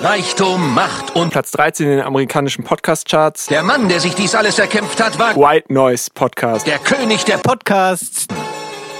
[0.00, 3.46] Reichtum, Macht und Platz 13 in den amerikanischen Podcast-Charts.
[3.46, 6.66] der Mann, der sich dies alles erkämpft hat, war White Noise Podcast.
[6.66, 7.58] der König der Pod.
[7.64, 8.26] Podcasts.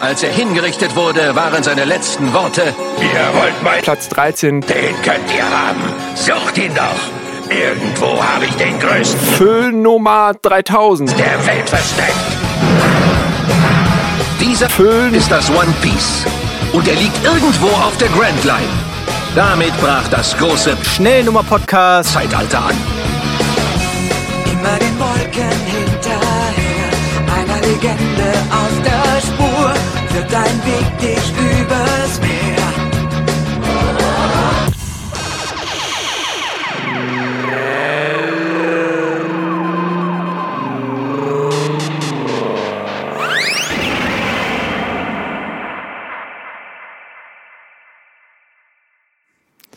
[0.01, 2.63] Als er hingerichtet wurde, waren seine letzten Worte:
[3.01, 5.81] Ihr wollt meinen, Platz 13 den könnt ihr haben.
[6.17, 7.49] Sucht ihn doch.
[7.51, 11.11] Irgendwo habe ich den größten Füllnummer 3000.
[11.19, 12.15] der Welt versteckt.
[14.41, 15.15] Dieser Föhn.
[15.15, 16.25] ist das One Piece.
[16.73, 18.88] Und er liegt irgendwo auf der Grand Line.
[19.35, 22.13] Damit brach das große Schnellnummer Podcast.
[22.13, 22.77] Zeitalter an.
[24.45, 26.91] Immer den Wolken hinterher,
[27.37, 29.75] einer Legende auf der Spur,
[30.09, 31.48] führt dein Weg dich übers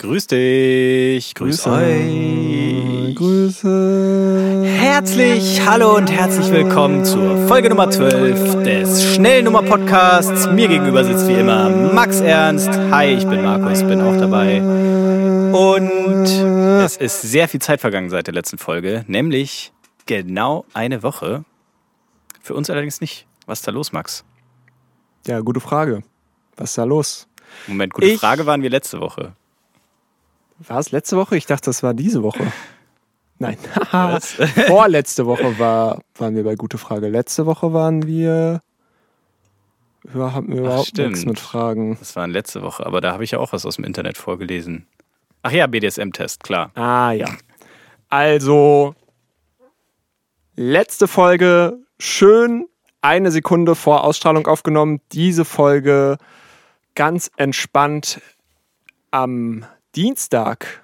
[0.01, 1.35] Grüß dich.
[1.35, 3.13] Grüß euch.
[3.15, 4.63] Grüße.
[4.65, 10.47] Herzlich, hallo und herzlich willkommen zur Folge Nummer 12 des Schnellnummer Podcasts.
[10.47, 12.69] Mir gegenüber sitzt wie immer Max Ernst.
[12.89, 14.59] Hi, ich bin Markus, bin auch dabei.
[15.51, 16.25] Und
[16.83, 19.71] es ist sehr viel Zeit vergangen seit der letzten Folge, nämlich
[20.07, 21.45] genau eine Woche.
[22.41, 23.27] Für uns allerdings nicht.
[23.45, 24.25] Was ist da los, Max?
[25.27, 26.01] Ja, gute Frage.
[26.57, 27.27] Was ist da los?
[27.67, 29.33] Moment, gute Ich- Frage waren wir letzte Woche.
[30.67, 31.37] War es letzte Woche?
[31.37, 32.51] Ich dachte, das war diese Woche.
[33.39, 33.57] Nein.
[34.67, 37.07] Vorletzte Woche war, waren wir bei Gute Frage.
[37.07, 38.61] Letzte Woche waren wir.
[40.03, 41.11] Wir haben überhaupt stimmt.
[41.11, 41.97] nichts mit Fragen.
[41.99, 44.87] Das war letzte Woche, aber da habe ich ja auch was aus dem Internet vorgelesen.
[45.43, 46.71] Ach ja, BDSM-Test, klar.
[46.75, 47.27] Ah ja.
[48.09, 48.93] Also,
[50.55, 52.67] letzte Folge schön
[53.01, 55.01] eine Sekunde vor Ausstrahlung aufgenommen.
[55.11, 56.17] Diese Folge
[56.93, 58.21] ganz entspannt
[59.09, 60.81] am Dienstag.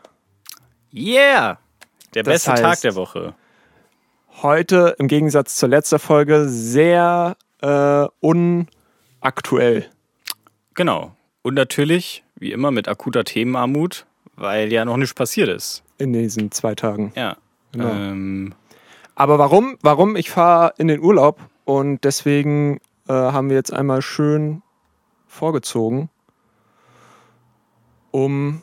[0.94, 1.60] Yeah!
[2.14, 3.36] Der Das beste Tag heißt- der Woche.
[4.42, 9.90] Heute im Gegensatz zur letzten Folge sehr äh, unaktuell.
[10.76, 11.16] Genau.
[11.42, 15.84] Und natürlich, wie immer, mit akuter Themenarmut, weil ja noch nichts passiert ist.
[15.98, 17.12] in diesen zwei Tagen.
[17.16, 17.38] Ja.
[17.72, 17.90] Genau.
[17.90, 18.54] Ähm,
[19.16, 19.78] Aber warum?
[19.82, 20.16] Warum?
[20.16, 24.62] Ich fahre in den Urlaub und deswegen äh, haben wir jetzt einmal schön
[25.26, 26.10] vorgezogen,
[28.12, 28.62] um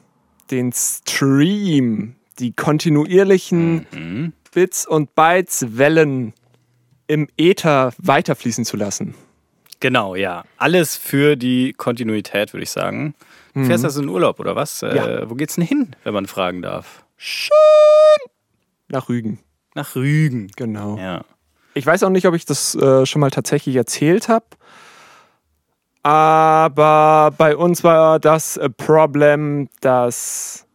[0.51, 4.33] den Stream, die kontinuierlichen mhm.
[4.53, 6.33] Bits und Bytes Wellen
[7.07, 9.15] im Äther weiterfließen zu lassen.
[9.81, 10.45] Genau, ja.
[10.57, 13.15] Alles für die Kontinuität, würde ich sagen.
[13.53, 14.83] Du fährst also in Urlaub, oder was?
[14.83, 14.97] Äh, Mhm.
[14.97, 15.31] Ja.
[15.31, 17.05] Wo geht's denn hin, wenn man fragen darf?
[17.17, 17.53] Schön
[18.89, 19.39] nach Rügen.
[19.75, 20.51] Nach Rügen.
[20.57, 20.97] Genau.
[20.99, 21.25] Ja.
[21.75, 24.47] Ich weiß auch nicht, ob ich das äh, schon mal tatsächlich erzählt habe.
[26.05, 30.67] Aber bei uns war das äh, Problem, dass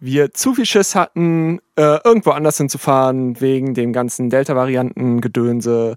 [0.00, 5.96] wir zu viel Schiss hatten, äh, irgendwo anders hinzufahren, wegen dem ganzen Delta-Varianten-Gedönse.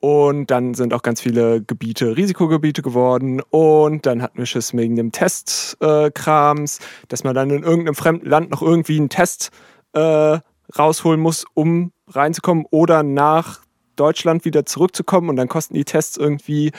[0.00, 3.42] Und dann sind auch ganz viele Gebiete Risikogebiete geworden.
[3.50, 6.78] Und dann hatten wir Schiss wegen dem Testkrams,
[7.08, 9.50] dass man dann in irgendeinem fremden Land noch irgendwie einen Test
[9.92, 10.38] äh,
[10.78, 13.60] rausholen muss, um reinzukommen oder nach
[13.98, 15.28] Deutschland wieder zurückzukommen.
[15.28, 16.72] Und dann kosten die Tests irgendwie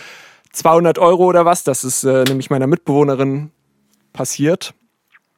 [0.54, 1.64] 200 Euro oder was.
[1.64, 3.52] Das ist äh, nämlich meiner Mitbewohnerin
[4.14, 4.74] passiert.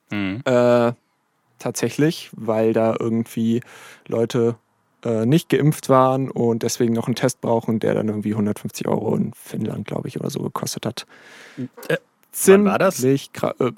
[0.10, 0.42] Mhm.
[0.46, 0.94] Äh,
[1.60, 3.62] tatsächlich, weil da irgendwie
[4.08, 4.56] Leute
[5.04, 9.16] äh, nicht geimpft waren und deswegen noch einen Test brauchen, der dann irgendwie 150 Euro
[9.16, 11.06] in Finnland, glaube ich, oder so gekostet hat.
[11.88, 11.98] Äh,
[12.46, 13.04] wann war das?
[13.04, 13.18] Äh,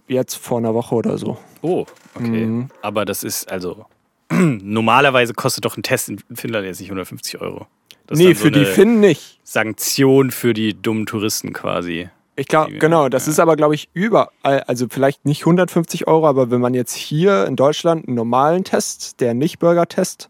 [0.07, 1.37] jetzt vor einer Woche oder so.
[1.61, 1.85] Oh,
[2.15, 2.45] okay.
[2.45, 2.69] Mhm.
[2.81, 3.85] Aber das ist also.
[4.31, 7.67] Normalerweise kostet doch ein Test in Finnland jetzt nicht 150 Euro.
[8.07, 9.39] Das nee, so für die Finnen nicht.
[9.43, 12.09] Sanktion für die dummen Touristen quasi.
[12.35, 13.31] Ich glaube, genau, das ja.
[13.31, 17.45] ist aber, glaube ich, überall, also vielleicht nicht 150 Euro, aber wenn man jetzt hier
[17.45, 20.29] in Deutschland einen normalen Test, der nicht Bürgertest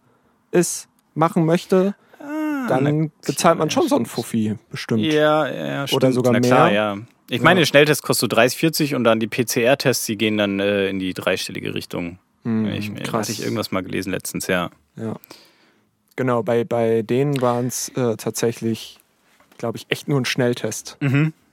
[0.51, 1.95] ist, machen möchte,
[2.67, 5.01] dann bezahlt man schon so einen Fuffi, bestimmt.
[5.01, 6.13] Ja, ja, stimmt.
[6.13, 6.73] sogar Na klar, mehr.
[6.73, 6.97] ja.
[7.29, 10.59] Ich meine, der Schnelltest kostet so 30, 40 und dann die PCR-Tests, die gehen dann
[10.59, 12.19] äh, in die dreistellige Richtung.
[12.43, 13.29] Hm, ich, krass.
[13.29, 14.69] Hatte ich irgendwas mal gelesen letztens, ja.
[14.95, 15.15] Ja.
[16.15, 18.99] Genau, bei, bei denen waren es äh, tatsächlich,
[19.57, 20.97] glaube ich, echt nur ein Schnelltest.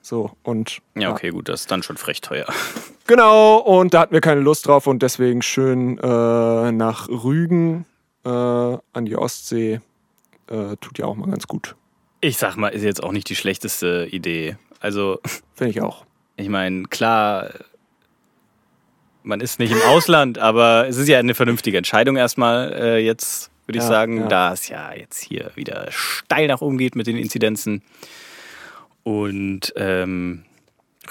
[0.02, 2.46] So, und Ja, okay, gut, das ist dann schon frech teuer.
[3.06, 7.84] Genau, und da hatten wir keine Lust drauf und deswegen schön äh, nach Rügen
[8.24, 9.80] äh, an die Ostsee.
[10.48, 11.74] Äh, tut ja auch mal ganz gut.
[12.20, 14.58] Ich sag mal, ist jetzt auch nicht die schlechteste Idee.
[14.78, 15.18] Also,
[15.56, 16.04] Finde ich auch.
[16.36, 17.50] ich meine, klar,
[19.24, 23.50] man ist nicht im Ausland, aber es ist ja eine vernünftige Entscheidung erstmal äh, jetzt,
[23.70, 24.26] würde ich Ja, sagen, ja.
[24.26, 27.82] da es ja jetzt hier wieder steil nach oben geht mit den Inzidenzen.
[29.04, 30.42] Und ähm,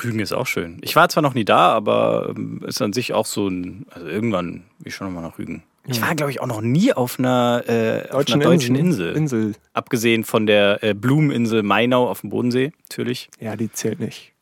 [0.03, 0.77] Rügen ist auch schön.
[0.81, 3.85] Ich war zwar noch nie da, aber ähm, ist an sich auch so ein.
[3.91, 5.63] Also irgendwann will ich schon nochmal nach Rügen.
[5.87, 9.15] Ich war, glaube ich, auch noch nie auf einer, äh, auf einer deutschen Insel.
[9.15, 9.53] Insel.
[9.73, 13.29] Abgesehen von der äh, Blumeninsel Mainau auf dem Bodensee, natürlich.
[13.39, 14.33] Ja, die zählt nicht.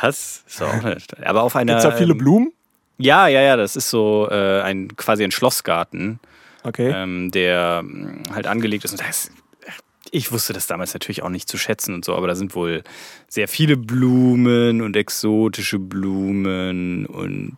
[0.00, 0.44] Was?
[0.46, 1.20] Ist doch auch nicht.
[1.26, 1.72] Aber auf einer.
[1.72, 2.52] Gibt's da viele ähm, Blumen?
[2.98, 6.20] Ja, ja, ja, das ist so äh, ein quasi ein Schlossgarten,
[6.64, 6.92] Okay.
[6.94, 8.92] ähm, der mh, halt angelegt ist.
[8.92, 9.30] Und das,
[10.10, 12.82] ich wusste das damals natürlich auch nicht zu schätzen und so, aber da sind wohl
[13.28, 17.56] sehr viele Blumen und exotische Blumen und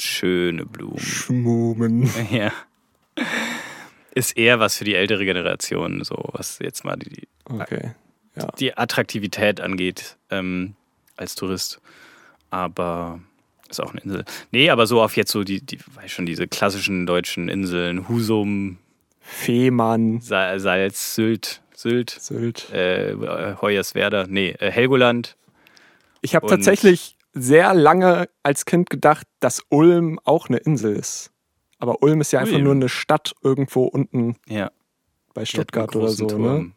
[0.00, 0.98] schöne Blumen.
[1.00, 2.10] Schmumen.
[2.30, 2.52] Ja.
[4.14, 7.90] Ist eher was für die ältere Generation, so was jetzt mal die, Okay.
[8.34, 8.46] Ja.
[8.58, 10.74] die Attraktivität angeht ähm,
[11.16, 11.80] als Tourist.
[12.50, 13.20] Aber
[13.68, 14.24] ist auch eine Insel.
[14.52, 18.78] Nee, aber so auf jetzt so die, die weiß schon, diese klassischen deutschen Inseln, Husum,
[19.20, 22.70] Fehmarn, Sa- Salz, Sylt, Sylt, Sylt.
[22.72, 23.14] äh,
[23.60, 25.36] Hoyerswerda, nee, äh, Helgoland.
[26.22, 31.30] Ich habe tatsächlich sehr lange als Kind gedacht, dass Ulm auch eine Insel ist.
[31.78, 32.64] Aber Ulm ist ja einfach Ulm.
[32.64, 34.70] nur eine Stadt irgendwo unten Ja.
[35.34, 36.26] bei Stuttgart oder so.
[36.26, 36.72] Ne?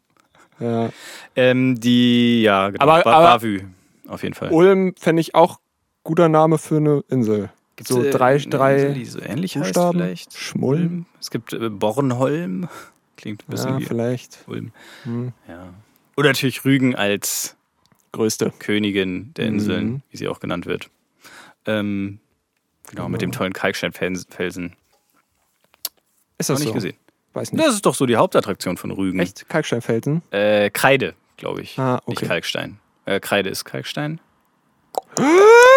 [0.59, 0.89] Ja.
[1.38, 2.83] Ähm, die, ja, genau.
[2.83, 3.62] Aber- aber- Bavü,
[4.09, 4.51] auf jeden Fall.
[4.51, 5.59] Ulm fände ich auch
[6.09, 7.51] guter Name für eine Insel.
[7.75, 10.00] Gibt's, so äh, drei, eine drei so ähnlich Buchstaben.
[10.00, 10.35] vielleicht?
[10.35, 11.06] Schmulm.
[11.19, 12.67] Es gibt äh, Bornholm.
[13.15, 14.39] Klingt ein bisschen Ja, wie vielleicht.
[14.47, 14.71] Ulm.
[15.03, 15.33] Hm.
[15.47, 15.71] Ja.
[16.15, 17.56] Und natürlich Rügen als
[18.11, 18.51] Größte.
[18.57, 20.01] Königin der Inseln, Mhm.
[20.09, 20.89] wie sie auch genannt wird.
[21.67, 22.19] Ähm,
[22.89, 24.73] genau, mit dem tollen Kalksteinfelsen.
[26.39, 26.73] Ist Noch das nicht so?
[26.73, 26.95] gesehen.
[27.33, 27.63] Weiß nicht.
[27.63, 29.19] Das ist doch so die Hauptattraktion von Rügen.
[29.19, 29.47] Echt?
[29.47, 30.23] Kalksteinfelsen?
[30.31, 31.77] Äh, Kreide, glaube ich.
[31.77, 32.09] Ah, okay.
[32.11, 32.79] Nicht Kalkstein.
[33.06, 34.19] Äh, Kreide ist Kalkstein.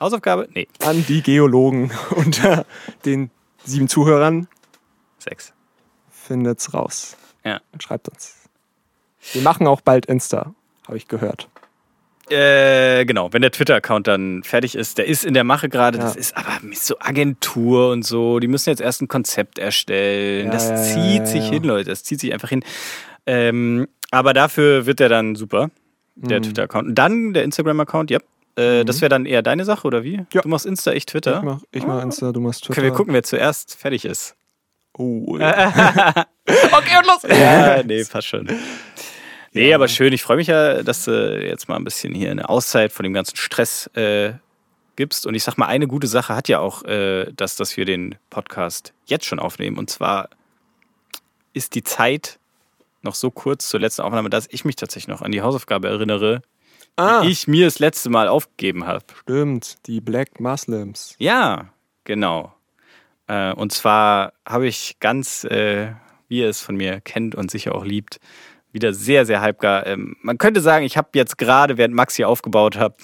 [0.00, 0.48] Hausaufgabe?
[0.54, 2.64] Nee, An die Geologen unter
[3.04, 3.30] den
[3.64, 4.48] sieben Zuhörern
[5.18, 5.52] sechs.
[6.10, 7.16] findet's raus.
[7.44, 7.60] Ja.
[7.72, 8.34] Und schreibt uns.
[9.32, 10.54] Wir machen auch bald Insta,
[10.86, 11.48] habe ich gehört.
[12.30, 16.04] Äh, genau, wenn der Twitter-Account dann fertig ist, der ist in der Mache gerade, Ja.
[16.04, 20.46] das ist aber mit so Agentur und so, die müssen jetzt erst ein Konzept erstellen.
[20.46, 22.62] Ja, das ja, zieht sich hin, Leute, das zieht sich einfach hin.
[23.26, 25.70] Ähm, aber dafür wird der dann super,
[26.16, 26.42] der Mhm.
[26.44, 26.88] Twitter-Account.
[26.88, 28.18] Und dann der Instagram-Account, ja.
[28.58, 30.24] Äh, Das wäre dann eher deine Sache, oder wie?
[30.32, 30.42] Ja.
[30.42, 31.38] Du machst Insta, ich Twitter.
[31.38, 32.74] Ich mach, ich mach Insta, du machst Twitter.
[32.74, 34.34] Können wir gucken, wer zuerst fertig ist.
[34.96, 36.26] Oh, ja.
[36.46, 37.22] Okay, und los!
[37.28, 38.48] Ja, nee, passt schon.
[39.52, 40.12] Nee, aber schön.
[40.12, 43.12] Ich freue mich ja, dass du jetzt mal ein bisschen hier eine Auszeit von dem
[43.12, 44.32] ganzen Stress äh,
[44.96, 45.26] gibst.
[45.26, 48.16] Und ich sag mal, eine gute Sache hat ja auch, äh, dass, dass wir den
[48.30, 49.78] Podcast jetzt schon aufnehmen.
[49.78, 50.28] Und zwar
[51.54, 52.38] ist die Zeit
[53.02, 56.42] noch so kurz zur letzten Aufnahme, dass ich mich tatsächlich noch an die Hausaufgabe erinnere,
[56.98, 59.04] ah, die ich mir das letzte Mal aufgegeben habe.
[59.22, 59.78] stimmt.
[59.86, 61.14] Die Black Muslims.
[61.18, 61.68] Ja,
[62.04, 62.52] genau.
[63.26, 65.92] Äh, und zwar habe ich ganz, äh,
[66.28, 68.20] wie ihr es von mir kennt und sicher auch liebt,
[68.72, 69.86] wieder sehr, sehr halbgar.
[69.86, 72.96] Ähm, man könnte sagen, ich habe jetzt gerade, während Max hier aufgebaut hat,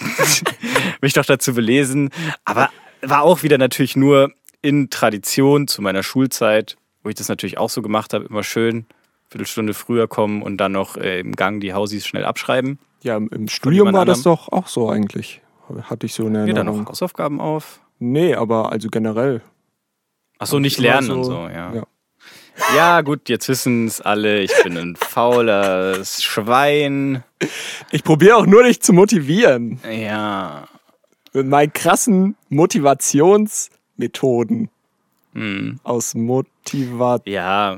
[1.01, 2.11] mich doch dazu belesen.
[2.45, 2.71] Aber
[3.03, 4.33] war auch wieder natürlich nur
[4.63, 8.87] in Tradition zu meiner Schulzeit, wo ich das natürlich auch so gemacht habe, immer schön
[9.29, 12.79] Viertelstunde früher kommen und dann noch äh, im Gang die Hausis schnell abschreiben.
[13.05, 15.41] Ja, im- im Studium war das doch auch so eigentlich.
[15.85, 16.81] Hatte ich so eine dann Erinnerung.
[16.83, 17.81] noch Hausaufgaben auf.
[17.99, 19.41] Nee, aber also generell.
[20.39, 21.73] Ach so, nicht lernen und so, ja.
[21.75, 21.83] ja.
[22.77, 24.41] Ja, gut, jetzt wissen es alle.
[24.41, 27.23] Ich bin ein faules Schwein.
[27.91, 29.81] Ich probiere auch nur dich zu motivieren.
[29.91, 30.69] Ja.
[31.33, 34.71] Mit meinen krassen Motivationsmethoden
[35.35, 35.81] Hm.
[35.83, 37.25] aus Motivatiausen.
[37.27, 37.77] Ja,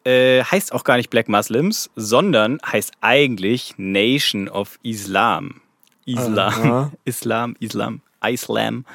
[0.07, 5.61] äh, heißt auch gar nicht Black Muslims, sondern heißt eigentlich Nation of Islam.
[6.05, 6.53] Islam.
[6.53, 6.91] Aha.
[7.03, 8.85] Islam, Islam, Islam.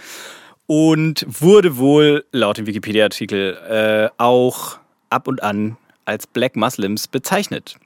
[0.66, 4.78] Und wurde wohl laut dem Wikipedia-Artikel äh, auch
[5.10, 5.76] ab und an
[6.06, 7.76] als Black Muslims bezeichnet.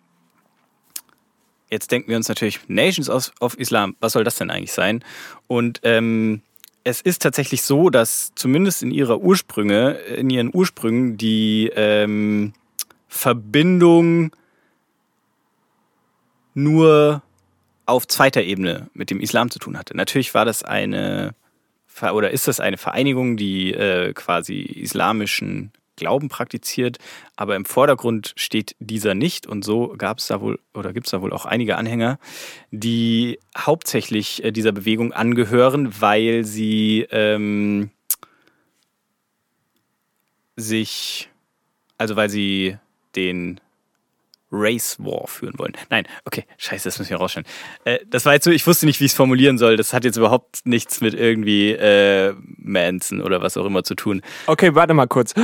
[1.68, 5.02] Jetzt denken wir uns natürlich, Nations of, of Islam, was soll das denn eigentlich sein?
[5.48, 6.42] Und ähm,
[6.84, 12.52] es ist tatsächlich so, dass zumindest in ihrer Ursprünge, in ihren Ursprüngen die ähm,
[13.16, 14.34] Verbindung
[16.54, 17.22] nur
[17.86, 19.96] auf zweiter Ebene mit dem Islam zu tun hatte.
[19.96, 21.34] Natürlich war das eine
[22.02, 26.98] oder ist das eine Vereinigung, die äh, quasi islamischen Glauben praktiziert,
[27.36, 31.12] aber im Vordergrund steht dieser nicht und so gab es da wohl oder gibt es
[31.12, 32.18] da wohl auch einige Anhänger,
[32.70, 37.90] die hauptsächlich äh, dieser Bewegung angehören, weil sie ähm,
[40.56, 41.30] sich,
[41.96, 42.76] also weil sie
[43.16, 43.60] den
[44.52, 45.72] Race War führen wollen.
[45.90, 47.46] Nein, okay, scheiße, das müssen wir rausstellen.
[47.84, 49.76] Äh, das war jetzt so, ich wusste nicht, wie ich es formulieren soll.
[49.76, 54.22] Das hat jetzt überhaupt nichts mit irgendwie äh, Manson oder was auch immer zu tun.
[54.46, 55.34] Okay, warte mal kurz.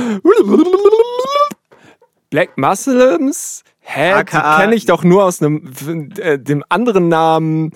[2.29, 3.63] Black Muslims?
[3.81, 4.11] Hä?
[4.13, 5.71] AKA Kenne ich doch nur aus einem,
[6.17, 7.71] äh, dem anderen Namen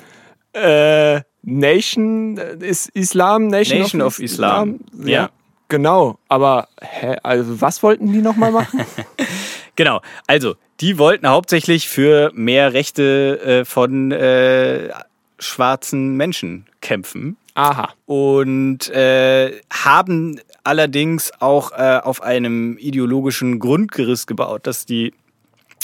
[0.53, 4.79] äh, Nation, äh, ist Islam, Nation, Nation of Islam.
[5.03, 5.29] Ja.
[5.69, 8.85] Genau, aber hä, also was wollten die nochmal machen?
[9.77, 14.89] Genau, also die wollten hauptsächlich für mehr Rechte äh, von äh,
[15.39, 17.37] schwarzen Menschen kämpfen.
[17.55, 17.89] Aha.
[18.05, 25.11] und äh, haben allerdings auch äh, auf einem ideologischen Grundgerüst gebaut, das die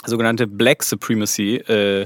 [0.06, 2.06] sogenannte Black Supremacy äh,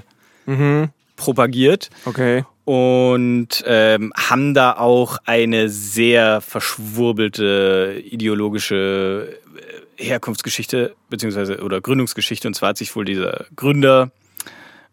[1.17, 2.45] propagiert Okay.
[2.63, 12.53] und ähm, haben da auch eine sehr verschwurbelte ideologische äh, Herkunftsgeschichte beziehungsweise oder Gründungsgeschichte und
[12.53, 14.11] zwar hat sich wohl dieser Gründer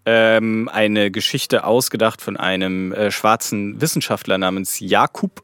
[0.07, 5.43] ähm, eine Geschichte ausgedacht von einem äh, schwarzen Wissenschaftler namens Jakub,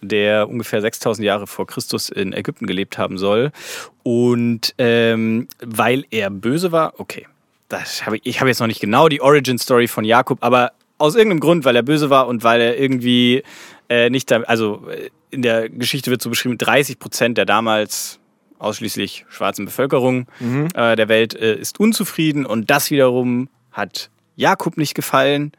[0.00, 3.52] der ungefähr 6000 Jahre vor Christus in Ägypten gelebt haben soll.
[4.02, 7.26] Und ähm, weil er böse war, okay,
[7.68, 10.72] das hab ich, ich habe jetzt noch nicht genau die Origin Story von Jakub, aber
[10.98, 13.42] aus irgendeinem Grund, weil er böse war und weil er irgendwie
[13.88, 18.19] äh, nicht, da, also äh, in der Geschichte wird so beschrieben, 30 Prozent der damals
[18.60, 20.26] ausschließlich schwarzen Bevölkerung
[20.74, 22.46] äh, der Welt äh, ist unzufrieden.
[22.46, 25.52] Und das wiederum hat Jakub nicht gefallen.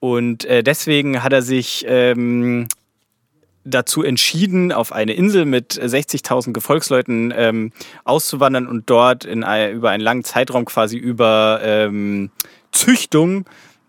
[0.00, 2.68] Und äh, deswegen hat er sich ähm,
[3.64, 7.72] dazu entschieden, auf eine Insel mit 60.000 Gefolgsleuten ähm,
[8.04, 12.30] auszuwandern und dort in über einen langen Zeitraum quasi über ähm,
[12.72, 13.44] Züchtung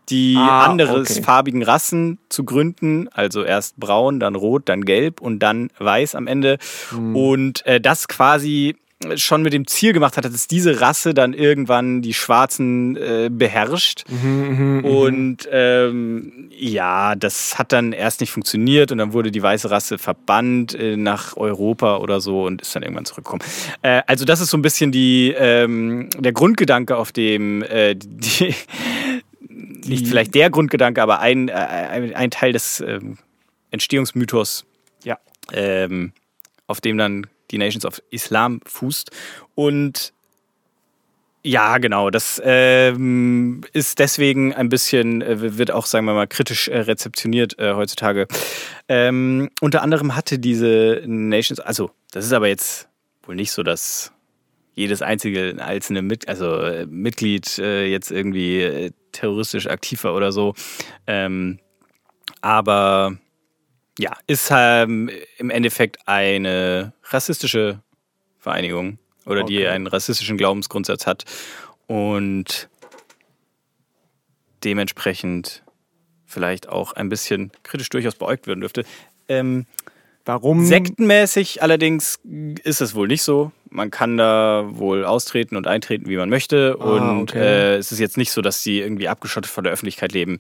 [0.09, 1.23] die Ah, anderes okay.
[1.23, 6.27] farbigen Rassen zu gründen, also erst braun, dann rot, dann gelb und dann weiß am
[6.27, 6.57] Ende.
[7.13, 8.75] Und äh, das quasi
[9.15, 14.03] schon mit dem Ziel gemacht hat, dass diese Rasse dann irgendwann die Schwarzen äh, beherrscht.
[14.83, 19.97] Und ähm, ja, das hat dann erst nicht funktioniert und dann wurde die weiße Rasse
[19.97, 23.43] verbannt äh, nach Europa oder so und ist dann irgendwann zurückgekommen.
[23.81, 28.53] Äh, also das ist so ein bisschen die, ähm, der Grundgedanke, auf dem äh, die,
[29.85, 33.17] nicht vielleicht der Grundgedanke, aber ein, äh, ein, ein Teil des ähm,
[33.71, 34.65] Entstehungsmythos,
[35.03, 35.17] Ja.
[35.51, 36.13] ähm,
[36.67, 39.11] auf dem dann die Nations of Islam fußt.
[39.55, 40.13] Und
[41.43, 46.67] ja, genau, das ähm, ist deswegen ein bisschen, äh, wird auch, sagen wir mal, kritisch
[46.67, 48.27] äh, rezeptioniert äh, heutzutage.
[48.87, 52.87] Ähm, unter anderem hatte diese Nations, also das ist aber jetzt
[53.23, 54.11] wohl nicht so, dass
[54.75, 60.31] jedes einzige einzelne Mit also, äh, Mitglied äh, jetzt irgendwie äh, terroristisch aktiv war oder
[60.31, 60.53] so.
[61.07, 61.59] Ähm,
[62.41, 63.17] aber
[63.99, 67.81] ja, ist ähm, im Endeffekt eine rassistische
[68.39, 69.67] Vereinigung oder die Okay.
[69.67, 71.25] einen rassistischen Glaubensgrundsatz hat
[71.87, 72.69] und
[74.63, 75.63] dementsprechend
[76.25, 78.85] vielleicht auch ein bisschen kritisch durchaus beäugt werden dürfte.
[79.27, 79.65] Ähm,
[80.25, 80.65] Warum?
[80.65, 82.19] Sektenmäßig allerdings
[82.63, 83.51] ist es wohl nicht so.
[83.71, 86.77] Man kann da wohl austreten und eintreten, wie man möchte.
[86.79, 87.39] Ah, und okay.
[87.39, 90.39] äh, es ist jetzt nicht so, dass die irgendwie abgeschottet von der Öffentlichkeit leben.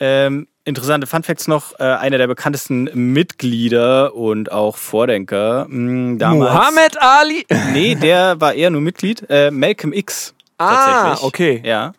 [0.00, 6.52] Ähm, interessante Funfacts noch: äh, Einer der bekanntesten Mitglieder und auch Vordenker mh, damals.
[6.52, 7.46] Muhammad Ali?
[7.72, 9.24] Nee, der war eher nur Mitglied.
[9.28, 10.34] Äh, Malcolm X.
[10.58, 11.60] Ah, okay.
[11.64, 11.92] Ja.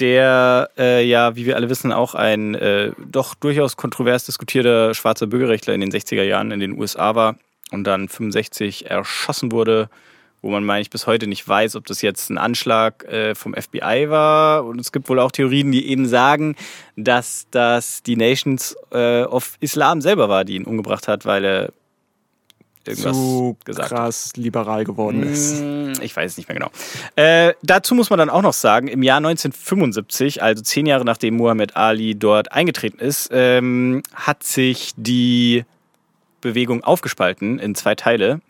[0.00, 5.26] Der äh, ja, wie wir alle wissen, auch ein äh, doch durchaus kontrovers diskutierter schwarzer
[5.26, 7.36] Bürgerrechtler in den 60er Jahren in den USA war
[7.72, 9.88] und dann 65 erschossen wurde,
[10.40, 13.54] wo man, meine ich, bis heute nicht weiß, ob das jetzt ein Anschlag äh, vom
[13.54, 14.64] FBI war.
[14.64, 16.54] Und es gibt wohl auch Theorien, die eben sagen,
[16.96, 21.72] dass das die Nations äh, of Islam selber war, die ihn umgebracht hat, weil er
[22.86, 23.98] irgendwas Zu gesagt hat.
[23.98, 25.60] krass liberal geworden ist.
[25.60, 26.70] Mm, Ich weiß es nicht mehr genau.
[27.16, 31.36] Äh, dazu muss man dann auch noch sagen, im Jahr 1975, also zehn Jahre nachdem
[31.36, 35.64] Muhammad Ali dort eingetreten ist, ähm, hat sich die
[36.40, 38.40] Bewegung aufgespalten in zwei Teile.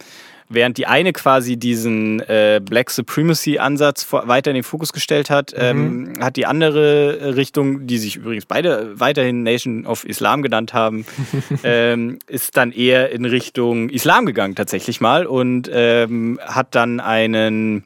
[0.50, 6.14] während die eine quasi diesen äh, Black Supremacy-Ansatz weiter in den Fokus gestellt hat, ähm,
[6.21, 11.04] hat die andere Richtung, die sich übrigens beide weiterhin Nation of Islam genannt haben,
[11.64, 17.85] ähm, ist dann eher in Richtung Islam gegangen tatsächlich mal und ähm, hat dann einen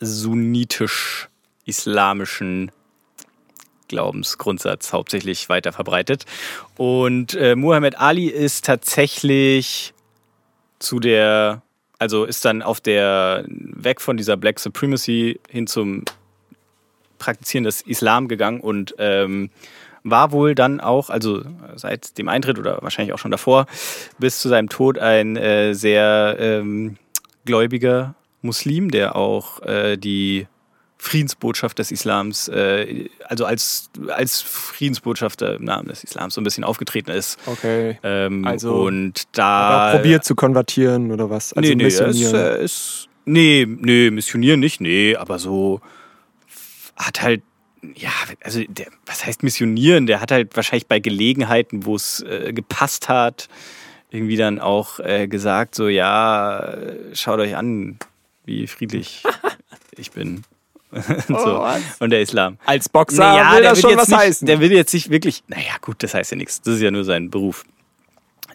[0.00, 2.72] sunnitisch-islamischen
[3.88, 6.24] Glaubensgrundsatz hauptsächlich weiter verbreitet.
[6.76, 9.94] Und äh, Muhammad Ali ist tatsächlich
[10.78, 11.62] zu der,
[11.98, 16.04] also ist dann auf der, weg von dieser Black Supremacy hin zum
[17.18, 19.50] Praktizieren des Islam gegangen und ähm,
[20.04, 21.42] war wohl dann auch, also
[21.74, 23.66] seit dem Eintritt oder wahrscheinlich auch schon davor,
[24.18, 26.96] bis zu seinem Tod ein äh, sehr ähm,
[27.44, 30.46] gläubiger Muslim, der auch äh, die
[31.06, 36.64] Friedensbotschaft des Islams, äh, also als, als Friedensbotschafter im Namen des Islams so ein bisschen
[36.64, 37.38] aufgetreten ist.
[37.46, 37.98] Okay.
[38.02, 41.52] Ähm, Also, und da Aber probiert zu konvertieren oder was?
[41.52, 42.34] Also nee, nee, es, missionieren.
[42.34, 45.80] äh, ist, nee, nee, missionieren nicht, nee, aber so
[46.96, 47.42] hat halt,
[47.94, 48.10] ja,
[48.42, 50.06] also der, was heißt missionieren?
[50.06, 53.48] Der hat halt wahrscheinlich bei Gelegenheiten, wo es äh, gepasst hat,
[54.10, 57.98] irgendwie dann auch äh, gesagt, so, ja, äh, schaut euch an,
[58.44, 59.22] wie friedlich
[59.96, 60.42] ich bin.
[61.28, 61.36] so.
[61.36, 61.66] Oh?
[62.00, 62.58] Und der Islam.
[62.64, 64.46] Als Boxer Naja, will der das will schon jetzt was nicht, heißen.
[64.46, 66.60] Der will jetzt nicht wirklich, naja, gut, das heißt ja nichts.
[66.62, 67.64] Das ist ja nur sein Beruf.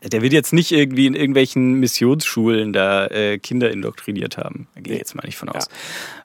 [0.03, 4.67] Der will jetzt nicht irgendwie in irgendwelchen Missionsschulen da äh, Kinder indoktriniert haben.
[4.75, 5.67] Da gehe ich jetzt mal nicht von aus.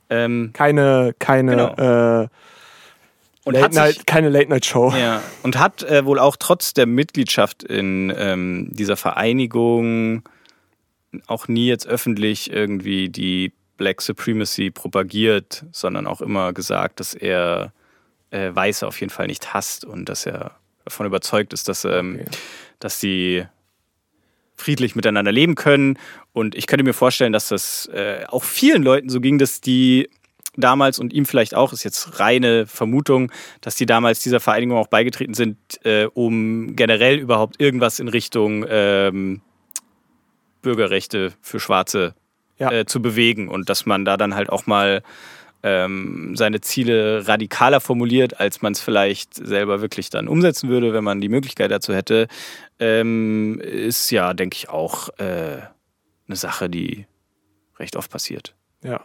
[0.08, 2.22] Ähm, keine, keine, Genau.
[2.22, 2.28] äh,
[3.44, 4.92] und Late hat sich, Night, keine Late Night Show.
[4.96, 10.22] ja, und hat äh, wohl auch trotz der Mitgliedschaft in ähm, dieser Vereinigung
[11.26, 17.72] auch nie jetzt öffentlich irgendwie die Black Supremacy propagiert, sondern auch immer gesagt, dass er
[18.30, 20.52] äh, Weiße auf jeden Fall nicht hasst und dass er
[20.84, 22.30] davon überzeugt ist, dass, ähm, Okay.
[22.80, 23.44] dass sie
[24.56, 25.98] friedlich miteinander leben können.
[26.32, 30.08] Und ich könnte mir vorstellen, dass das äh, auch vielen Leuten so ging, dass die
[30.56, 33.30] damals und ihm vielleicht auch, ist jetzt reine Vermutung,
[33.60, 38.64] dass die damals dieser Vereinigung auch beigetreten sind, äh, um generell überhaupt irgendwas in Richtung
[38.68, 39.42] ähm,
[40.62, 42.14] Bürgerrechte für Schwarze
[42.58, 42.70] Ja.
[42.72, 45.02] äh, zu bewegen und dass man da dann halt auch mal
[45.62, 51.02] ähm, seine Ziele radikaler formuliert, als man es vielleicht selber wirklich dann umsetzen würde, wenn
[51.04, 52.28] man die Möglichkeit dazu hätte,
[52.78, 55.58] ähm, ist ja, denke ich, auch äh,
[56.28, 57.06] eine Sache, die
[57.78, 58.54] recht oft passiert.
[58.82, 59.00] Ja.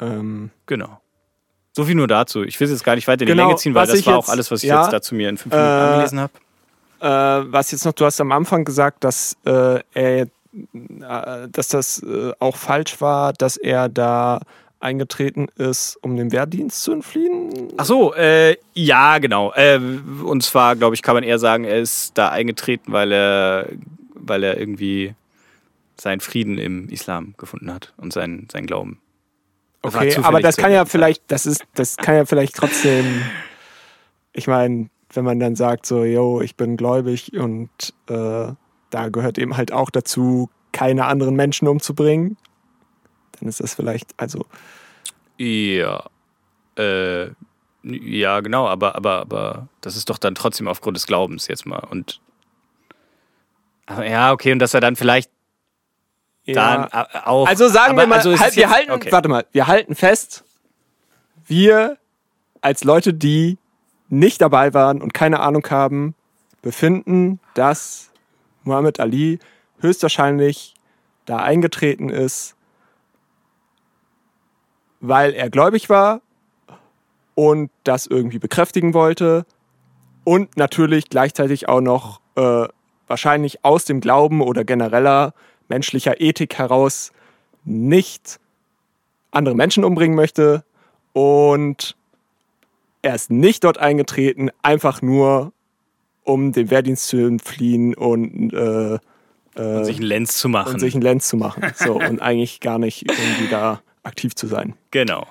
[0.00, 1.00] Ähm, Genau.
[1.76, 2.44] So viel nur dazu.
[2.44, 4.14] Ich will es jetzt gar nicht weiter in die Genau, Länge ziehen, weil das war
[4.16, 6.32] jetzt- auch alles, was ich ja, jetzt dazu mir in fünf Minuten äh, angelesen habe.
[7.00, 10.28] äh, was jetzt noch, du hast am Anfang gesagt, dass äh, er,
[10.72, 14.40] dass das äh, auch falsch war, dass er da
[14.80, 17.72] eingetreten ist, um dem Wehrdienst zu entfliehen.
[17.78, 19.52] Ach so, äh, ja, genau.
[19.54, 23.68] Äh, und zwar, glaube ich, kann man eher sagen, er ist da eingetreten, weil er,
[24.14, 25.14] weil er irgendwie
[25.98, 29.00] seinen Frieden im Islam gefunden hat und seinen, seinen Glauben.
[29.80, 33.22] Das Okay, aber das kann ja vielleicht, das ist, das kann ja vielleicht trotzdem,
[34.32, 37.70] ich meine, wenn man dann sagt so, yo, ich bin gläubig und
[38.08, 38.52] äh,
[38.94, 42.36] da gehört eben halt auch dazu, keine anderen Menschen umzubringen,
[43.38, 44.46] dann ist das vielleicht, also
[45.38, 46.04] Ja.
[46.76, 47.30] Äh,
[47.82, 51.80] ja, genau, aber, aber, aber das ist doch dann trotzdem aufgrund des Glaubens jetzt mal.
[51.90, 52.20] Und
[53.88, 55.30] ja, okay, und dass er dann vielleicht
[56.46, 57.08] dann ja.
[57.12, 57.46] äh, auch.
[57.46, 59.12] Also sagen aber wir mal, also halt, wir jetzt- halten, okay.
[59.12, 60.44] warte mal, wir halten fest,
[61.46, 61.98] wir
[62.60, 63.58] als Leute, die
[64.08, 66.14] nicht dabei waren und keine Ahnung haben,
[66.62, 68.10] befinden, dass
[68.64, 69.38] Muhammad Ali
[69.80, 70.74] höchstwahrscheinlich
[71.26, 72.54] da eingetreten ist,
[75.00, 76.20] weil er gläubig war
[77.34, 79.46] und das irgendwie bekräftigen wollte
[80.24, 82.66] und natürlich gleichzeitig auch noch äh,
[83.06, 85.34] wahrscheinlich aus dem Glauben oder genereller
[85.68, 87.12] menschlicher Ethik heraus
[87.64, 88.40] nicht
[89.30, 90.64] andere Menschen umbringen möchte
[91.12, 91.96] und
[93.02, 95.52] er ist nicht dort eingetreten, einfach nur
[96.24, 98.98] um dem Wehrdienst zu entfliehen und, äh,
[99.54, 100.74] Und sich einen Lenz zu machen.
[100.74, 101.62] und sich einen Lenz zu machen.
[101.76, 104.74] So, und eigentlich gar nicht irgendwie da aktiv zu sein.
[104.90, 105.26] genau.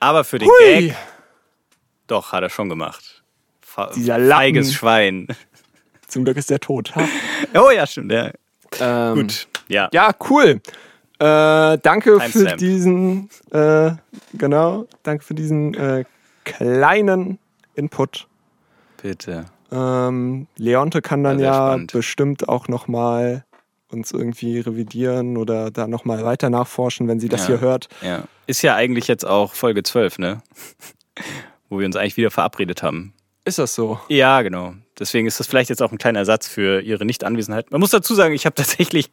[0.00, 0.88] Aber für den Hui!
[0.88, 0.96] Gag,
[2.06, 3.24] doch, hat er schon gemacht.
[3.60, 4.40] Fa Dieser Lappen.
[4.42, 5.26] feiges Schwein.
[6.06, 6.94] Zum Glück ist er tot.
[6.94, 7.02] Ha?
[7.54, 8.30] Oh ja, stimmt, ja.
[8.80, 9.88] Ähm, Gut, ja.
[9.92, 10.60] Ja, cool.
[11.18, 12.58] Äh, danke für Timestamp.
[12.58, 13.90] diesen, äh,
[14.34, 16.04] genau, danke für diesen äh,
[16.44, 17.38] kleinen
[17.74, 18.28] Input.
[19.02, 19.46] Bitte.
[19.70, 23.44] Ähm, Leonte kann dann Ja, ja bestimmt auch nochmal
[23.90, 27.46] uns irgendwie revidieren oder da nochmal weiter nachforschen, wenn sie das Ja.
[27.48, 27.88] hier hört.
[28.02, 28.24] Ja.
[28.46, 30.42] Ist ja eigentlich jetzt auch Folge 12, ne?
[31.68, 33.12] Wo wir uns eigentlich wieder verabredet haben.
[33.44, 33.98] Ist das so?
[34.08, 34.74] Ja, genau.
[34.98, 37.70] Deswegen ist das vielleicht jetzt auch ein kleiner Ersatz für ihre Nichtanwesenheit.
[37.70, 39.10] Man muss dazu sagen, ich habe tatsächlich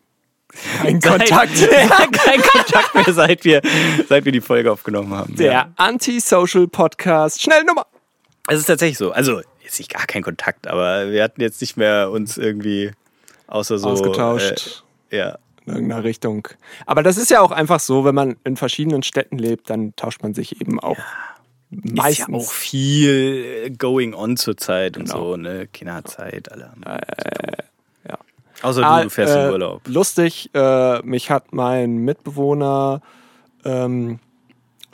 [0.84, 1.58] Ein Kontakt.
[1.60, 3.62] ja, kein Kontakt mehr, seit wir,
[4.08, 5.36] seit wir die Folge aufgenommen haben.
[5.36, 5.72] Der Ja.
[5.76, 7.42] Anti-Social Podcast.
[7.42, 7.86] Schnell Nummer.
[8.48, 9.12] Es ist tatsächlich so.
[9.12, 12.92] Also, jetzt nicht gar kein Kontakt, aber wir hatten jetzt nicht mehr uns irgendwie
[13.48, 13.90] außer so.
[13.90, 14.84] Ausgetauscht.
[15.10, 15.38] Äh, ja.
[15.66, 16.48] in irgendeiner Richtung.
[16.86, 20.22] Aber das ist ja auch einfach so, wenn man in verschiedenen Städten lebt, dann tauscht
[20.24, 20.98] man sich eben auch
[21.70, 22.20] meistens.
[22.20, 25.32] Ist ja auch viel äh, going on zurzeit und Genau.
[25.32, 25.68] so, ne?
[25.68, 26.72] Kinderzeit, alle.
[26.72, 26.82] haben
[28.08, 28.18] ja.
[28.62, 29.82] Außer du, Ah, du fährst in äh, Urlaub.
[29.88, 33.02] Lustig, äh, mich hat mein Mitbewohner,
[33.64, 34.20] ähm,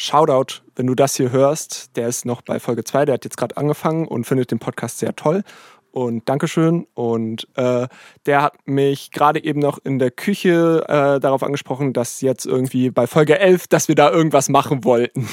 [0.02, 3.38] Shoutout, wenn du das hier hörst, der ist noch bei Folge 2, der hat jetzt
[3.38, 5.44] gerade angefangen und findet den Podcast sehr toll.
[5.92, 6.88] Und Dankeschön.
[6.96, 7.88] Und äh,
[8.26, 12.90] der hat mich gerade eben noch in der Küche äh, darauf angesprochen, dass jetzt irgendwie
[12.90, 15.30] bei Folge 11, dass wir da irgendwas machen wollten.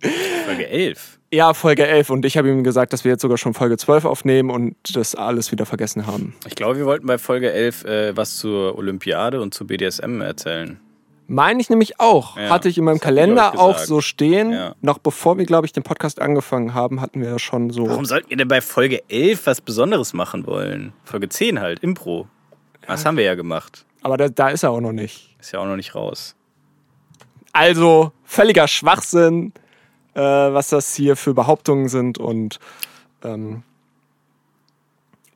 [0.44, 1.18] Folge 11.
[1.32, 2.10] ja, Folge 11.
[2.10, 5.16] Und ich habe ihm gesagt, dass wir jetzt sogar schon Folge 12 aufnehmen und das
[5.16, 6.36] alles wieder vergessen haben.
[6.46, 10.78] Ich glaube, wir wollten bei Folge 11 äh, was zur Olympiade und zu BDSM erzählen.
[11.30, 12.38] Meine ich nämlich auch.
[12.38, 14.50] Ja, Hatte ich in meinem Kalender auch so stehen.
[14.50, 14.74] Ja.
[14.80, 17.86] Noch bevor wir, glaube ich, den Podcast angefangen haben, hatten wir ja schon so.
[17.86, 20.94] Warum sollten wir denn bei Folge 11 was Besonderes machen wollen?
[21.04, 22.26] Folge 10 halt, Impro.
[22.86, 23.84] Das haben wir ja gemacht.
[24.00, 25.36] Aber da, da ist er auch noch nicht.
[25.38, 26.34] Ist ja auch noch nicht raus.
[27.52, 29.52] Also völliger Schwachsinn,
[30.14, 32.16] äh, was das hier für Behauptungen sind.
[32.16, 32.58] Und
[33.22, 33.64] ähm,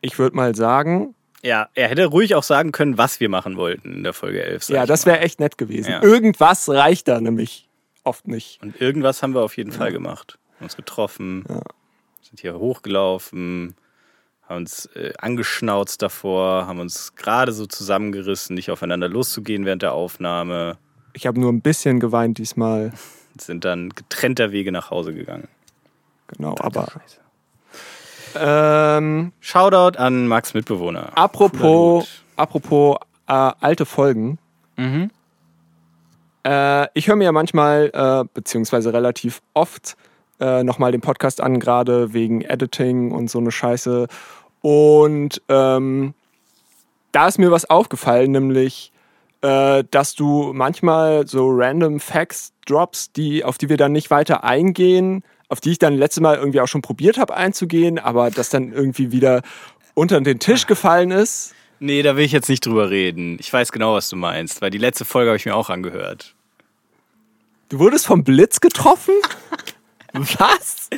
[0.01, 3.93] ich würde mal sagen, Ja, er hätte ruhig auch sagen können, was wir machen wollten
[3.93, 4.65] in der Folge 11.
[4.65, 5.91] sag ja, das wäre echt nett gewesen.
[5.91, 6.03] Ja.
[6.03, 7.69] Irgendwas reicht da nämlich
[8.05, 8.63] oft nicht.
[8.63, 10.39] Und irgendwas haben wir auf jeden Fall gemacht.
[10.57, 11.45] Haben uns getroffen,
[12.23, 13.75] sind hier hochgelaufen,
[14.49, 19.95] haben uns äh, angeschnauzt davor, haben uns gerade so zusammengerissen, nicht aufeinander loszugehen während der
[19.95, 20.79] Aufnahme,
[21.13, 22.93] Ich habe nur ein bisschen geweint diesmal.
[23.41, 25.49] sind dann getrennter Wege nach Hause gegangen.
[26.29, 26.89] Genau, aber.
[28.39, 31.17] Ähm, Shoutout an Max Mitbewohner.
[31.17, 32.97] Apropos, apropos
[33.29, 34.39] äh, alte Folgen.
[34.77, 35.11] Mhm.
[36.45, 39.97] Äh, ich höre mir ja manchmal, äh, beziehungsweise relativ oft,
[40.41, 44.09] äh, nochmal den Podcast an, gerade wegen Editing und so eine Scheiße.
[44.61, 46.15] Und ähm,
[47.13, 48.93] da ist mir was aufgefallen, nämlich,
[49.43, 54.45] äh, dass du manchmal so random Facts drops, die, auf die wir dann nicht weiter
[54.45, 58.49] eingehen, auf die ich dann letztes Mal irgendwie auch schon probiert habe einzugehen, aber das
[58.49, 59.43] dann irgendwie wieder
[59.93, 61.53] unter den Tisch gefallen ist.
[61.79, 63.37] Nee, da will ich jetzt nicht drüber reden.
[63.39, 66.35] Ich weiß genau, was du meinst, weil die letzte Folge habe ich mir auch angehört.
[67.69, 69.13] Du wurdest vom Blitz getroffen?
[70.15, 70.89] Was?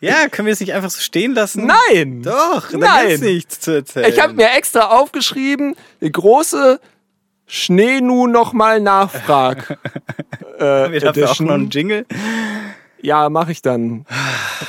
[0.00, 1.66] Ja, können wir es nicht einfach so stehen lassen?
[1.66, 2.22] Nein!
[2.22, 3.08] Doch, da Nein.
[3.08, 4.12] gibt's nichts zu erzählen.
[4.12, 6.80] Ich habe mir extra aufgeschrieben, die große
[7.46, 9.78] Schneenu nochmal Nachfrag.
[10.58, 12.04] äh, wir dafür auch noch einen Jingle.
[13.02, 14.06] Ja, mache ich dann.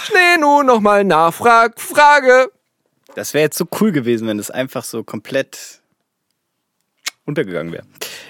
[0.03, 2.51] Schneenu nochmal Nachfrag, Frage.
[3.15, 5.81] Das wäre jetzt so cool gewesen, wenn es einfach so komplett
[7.25, 7.85] untergegangen wäre.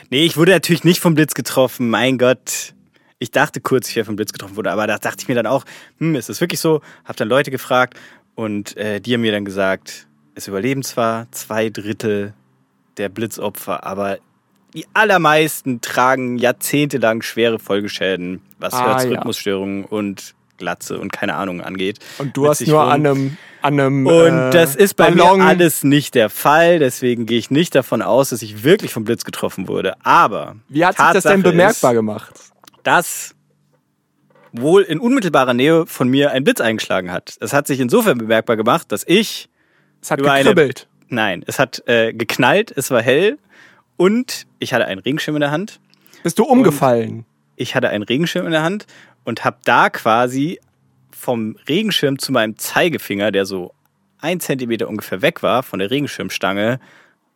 [0.10, 2.74] Nee, ich wurde natürlich nicht vom Blitz getroffen, mein Gott.
[3.20, 5.48] Ich dachte kurz, ich wäre vom Blitz getroffen wurde, aber da dachte ich mir dann
[5.48, 5.66] auch,
[5.98, 6.82] hm, ist das wirklich so?
[7.04, 8.00] Hab dann Leute gefragt
[8.36, 12.34] und äh, die haben mir dann gesagt, es überleben zwar zwei Drittel
[12.98, 14.20] der Blitzopfer, aber
[14.73, 21.99] die allermeisten tragen jahrzehntelang schwere Folgeschäden, was Ah, Herzrhythmusstörungen und Glatze und keine Ahnung angeht.
[22.17, 22.89] Und du hast nur rum.
[22.91, 25.39] an einem, an einem Und äh, das ist bei Ballon.
[25.39, 26.80] mir alles nicht der Fall.
[26.80, 29.93] Deswegen gehe ich nicht davon aus, dass ich wirklich vom Blitz getroffen wurde.
[30.03, 32.34] Aber Wie hat sich das denn Tatsache bemerkbar ist, gemacht?
[32.84, 33.36] dass
[34.51, 37.36] wohl in unmittelbarer Nähe von mir ein Blitz eingeschlagen hat.
[37.39, 39.49] Es hat sich insofern bemerkbar gemacht, dass ich,
[40.01, 40.88] Es hat über eine- gekribbelt.
[41.10, 43.38] nein, es hat äh, geknallt, es war hell
[43.98, 45.80] und ich hatte einen Regenschirm in der Hand.
[46.24, 47.26] Bist du umgefallen?
[47.56, 48.86] Ich hatte einen Regenschirm in der Hand
[49.24, 50.60] und habe da quasi
[51.12, 53.74] vom Regenschirm zu meinem Zeigefinger, der so
[54.20, 56.80] ein Zentimeter ungefähr weg war von der Regenschirmstange,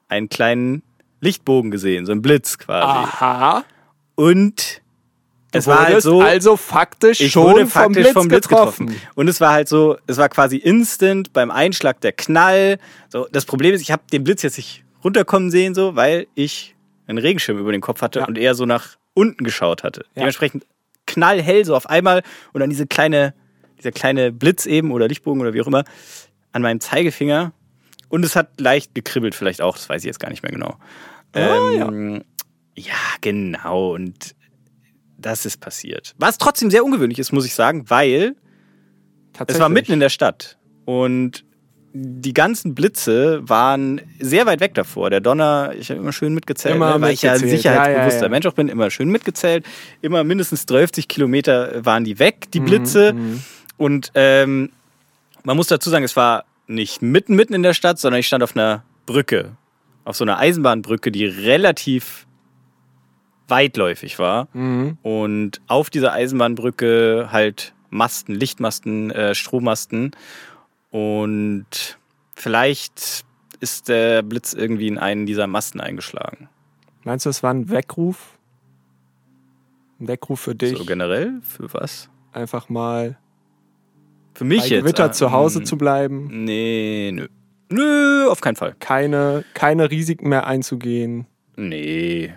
[0.07, 0.83] einen kleinen
[1.19, 2.85] Lichtbogen gesehen, so einen Blitz quasi.
[2.85, 3.63] Aha.
[4.15, 4.81] Und
[5.51, 8.87] es war halt so, also faktisch ich schon wurde vom, faktisch Blitz vom Blitz getroffen.
[8.87, 9.07] getroffen.
[9.15, 12.77] Und es war halt so, es war quasi instant beim Einschlag der Knall.
[13.09, 16.75] So, das Problem ist, ich habe den Blitz jetzt nicht runterkommen sehen, so, weil ich
[17.07, 18.25] einen Regenschirm über den Kopf hatte Ja.
[18.27, 20.05] und eher so nach unten geschaut hatte.
[20.15, 20.65] Dementsprechend
[21.05, 23.33] knallhell so auf einmal und dann diese kleine,
[23.77, 25.83] dieser kleine Blitz eben oder Lichtbogen oder wie auch immer
[26.51, 27.53] an meinem Zeigefinger.
[28.09, 30.77] Und es hat leicht gekribbelt, vielleicht auch, das weiß ich jetzt gar nicht mehr genau.
[31.33, 32.23] ähm,
[32.75, 32.93] ja.
[33.21, 33.93] genau.
[33.93, 34.35] Und
[35.17, 36.13] das ist passiert.
[36.17, 38.35] Was trotzdem sehr ungewöhnlich ist, muss ich sagen, weil
[39.47, 40.57] es war mitten in der Stadt.
[40.85, 41.45] Und
[41.93, 45.09] die ganzen Blitze waren sehr weit weg davor.
[45.09, 47.61] Der Donner, ich habe immer schön mitgezählt, Immer ne, weil ich ja ein mitgezählt.
[47.63, 48.29] sicherheitsbewusster Ja, ja.
[48.29, 49.65] Mensch auch bin, immer schön mitgezählt.
[50.01, 53.15] Immer mindestens 30 Kilometer waren die weg, Mhm, die Blitze.
[53.77, 54.71] Und ähm,
[55.43, 58.43] man muss dazu sagen, es war nicht mitten, mitten in der Stadt, sondern ich stand
[58.43, 59.57] auf einer Brücke.
[60.05, 62.25] auf so einer Eisenbahnbrücke, die relativ
[63.47, 64.47] weitläufig war.
[64.53, 64.97] Mhm.
[65.01, 70.11] Und auf dieser Eisenbahnbrücke halt Masten, Lichtmasten, äh, Strommasten.
[70.91, 71.97] Und
[72.35, 73.25] vielleicht
[73.59, 76.49] ist der Blitz irgendwie in einen dieser Masten eingeschlagen.
[77.03, 78.37] Meinst du, es war ein Weckruf?
[79.99, 80.77] Ein Weckruf für dich?
[80.77, 81.39] So generell?
[81.41, 82.09] Für was?
[82.33, 83.17] Einfach mal
[84.33, 84.83] Für mich bei jetzt.
[84.83, 85.65] Gewitter ah, zu Hause hm.
[85.65, 87.27] zu bleiben, Nee, nö.
[87.69, 88.75] Nö, auf keinen Fall.
[88.79, 91.25] keine, keine Risiken mehr einzugehen.
[91.55, 92.33] Nee.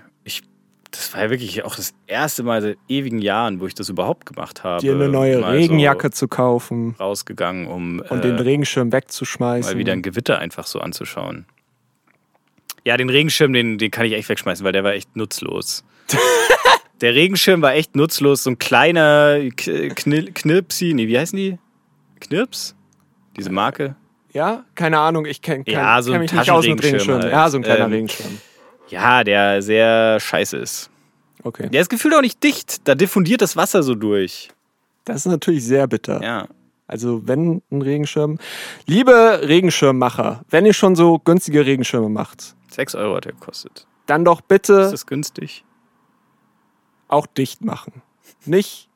[0.97, 4.27] Das war ja wirklich auch das erste Mal seit ewigen Jahren, wo ich das überhaupt
[4.27, 4.81] gemacht habe.
[4.81, 9.73] dir eine neue Mal Regenjacke zu kaufen So rausgegangen, um und äh, den Regenschirm wegzuschmeißen.
[9.73, 11.47] mal wieder ein Gewitter einfach so anzuschauen.
[12.85, 15.85] Ja, den Regenschirm, den, den kann ich echt wegschmeißen, weil der war echt nutzlos.
[17.01, 18.45] der Regenschirm war echt nutzlos.
[18.45, 21.59] So ein kleiner Knil Knirpsi, nee, wie heißen die?
[22.21, 22.75] Knirps?
[23.37, 23.97] Diese Marke?
[24.33, 27.23] ja, keine Ahnung, ich kenne Ja, so kenn mich nicht aus mit Regenschirm.
[27.23, 27.33] halt.
[27.33, 28.39] Ja, so ein kleiner Ähm, Regenschirm.
[28.89, 30.91] Ja, der sehr scheiße ist.
[31.43, 31.69] Okay.
[31.69, 32.87] Der ist gefühlt auch nicht dicht.
[32.89, 34.51] Da diffundiert das Wasser so durch.
[35.05, 36.23] Das ist natürlich sehr bitter.
[36.23, 36.49] Ja.
[36.87, 38.39] Also wenn ein Regenschirm.
[38.87, 43.87] Liebe Regenschirmmacher, wenn ihr schon so günstige Regenschirme macht, 6 Euro hat der gekostet.
[44.07, 45.65] dann doch Ist bitte das günstig?
[47.09, 48.03] auch dicht machen.
[48.45, 48.89] Nicht,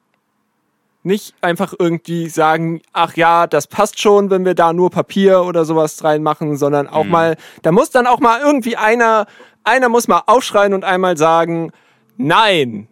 [1.09, 5.65] nicht einfach irgendwie sagen, ach ja, das passt schon, wenn wir da nur Papier oder
[5.65, 7.11] sowas reinmachen, sondern auch Mhm.
[7.11, 9.27] mal, da muss dann auch mal irgendwie einer,
[9.65, 11.73] einer muss mal aufschreien und einmal sagen,
[12.17, 12.87] nein,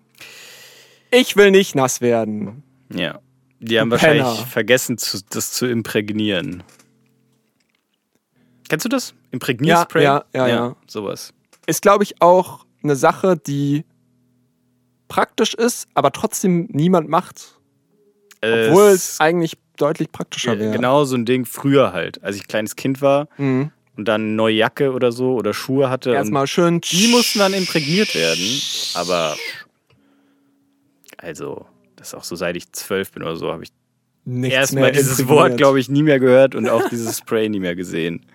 [1.12, 2.64] ich will nicht nass werden.
[2.92, 3.20] Ja.
[3.60, 4.46] Die haben Du wahrscheinlich Penner.
[4.46, 6.62] vergessen, zu, das zu imprägnieren.
[8.68, 9.14] Kennst du das?
[9.30, 10.02] Imprägnierspray?
[10.02, 10.76] Ja, ja, ja, ja.
[10.86, 11.32] Sowas.
[11.66, 13.84] Ist, glaube ich, auch eine Sache, die
[15.08, 17.58] praktisch ist, aber trotzdem niemand macht.
[18.42, 20.72] Obwohl es eigentlich deutlich praktischer äh, wäre.
[20.72, 22.22] genau so ein Ding früher halt.
[22.22, 23.70] Als ich kleines Kind war Mhm.
[23.96, 26.12] und dann eine neue Jacke oder so oder Schuhe hatte.
[26.12, 26.80] Erstmal schön.
[26.80, 28.60] die mussten dann imprägniert werden.
[28.94, 29.36] Aber
[31.18, 33.70] also, das ist auch so, seit ich zwölf bin oder so, habe ich
[34.24, 35.26] nichts erstmal dieses.
[35.28, 38.26] Wort, glaube ich, nie mehr gehört und auch dieses Spray nie mehr gesehen.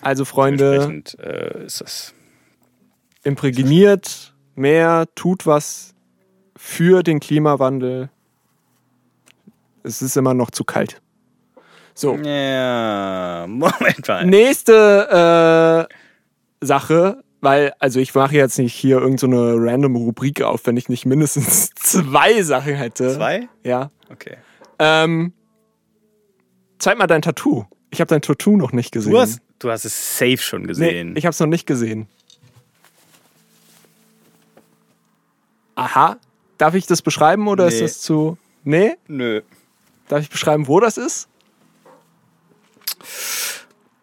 [0.00, 2.14] Also Freunde, äh, ist das.
[3.22, 5.94] imprägniert mehr, tut was
[6.56, 8.10] für den Klimawandel.
[9.82, 11.00] Es ist immer noch zu kalt.
[11.94, 14.24] So, Ja, Moment mal.
[14.26, 20.42] nächste äh, Sache, weil, also ich mache jetzt nicht hier irgendeine so eine random Rubrik
[20.42, 23.14] auf, wenn ich nicht mindestens zwei Sachen hätte.
[23.14, 23.48] Zwei?
[23.64, 23.90] Ja.
[24.10, 24.36] Okay.
[24.78, 25.32] Ähm,
[26.78, 27.64] zeig mal dein Tattoo.
[27.90, 29.12] Ich habe dein Tattoo noch nicht gesehen.
[29.12, 31.16] Du hast, du hast es safe schon nee, gesehen.
[31.16, 32.06] ich habe es noch nicht gesehen.
[35.74, 36.16] Aha.
[36.58, 37.80] Darf ich das beschreiben oder ist Nee.
[37.80, 38.36] das zu.
[38.64, 38.96] Nee?
[39.08, 39.40] Nö.
[40.10, 41.28] Darf ich beschreiben, wo das ist?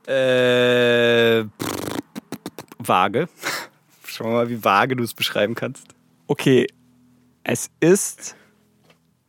[0.07, 1.97] Äh, pff,
[2.77, 3.27] vage.
[4.05, 5.85] Schau mal, wie vage du es beschreiben kannst.
[6.27, 6.65] Okay.
[7.43, 8.37] Es ist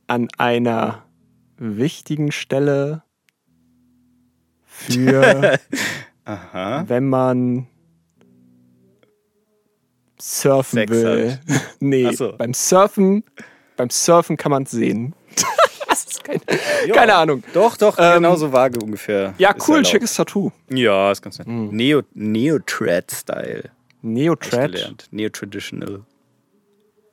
[0.07, 1.05] an einer
[1.57, 3.03] wichtigen Stelle
[4.65, 5.59] für,
[6.87, 7.67] wenn man
[10.17, 11.41] surfen Sex will.
[11.81, 12.37] nee, Ach so.
[12.39, 13.25] beim Surfen,
[13.77, 15.17] beim Surfen kann man es sehen.
[16.47, 17.43] Das ist kein, keine Ahnung.
[17.55, 19.35] Doch, doch, Ähm, genauso vage ungefähr.
[19.39, 20.51] Ja, cool, schickes Tattoo.
[20.71, 21.49] Ja, ist ganz nett.
[21.49, 23.71] Neo, Neo-Trad-Style.
[24.03, 25.09] Neo-Trad.
[25.11, 26.03] Neo-Traditional.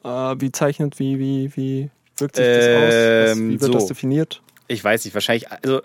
[0.03, 0.07] Äh,
[0.39, 3.37] wie zeichnet, wie, wie, wie wirkt sich das aus?
[3.37, 3.87] Ähm, wie wird das so.
[3.89, 4.41] definiert?
[4.67, 5.81] Ich weiß nicht, wahrscheinlich, also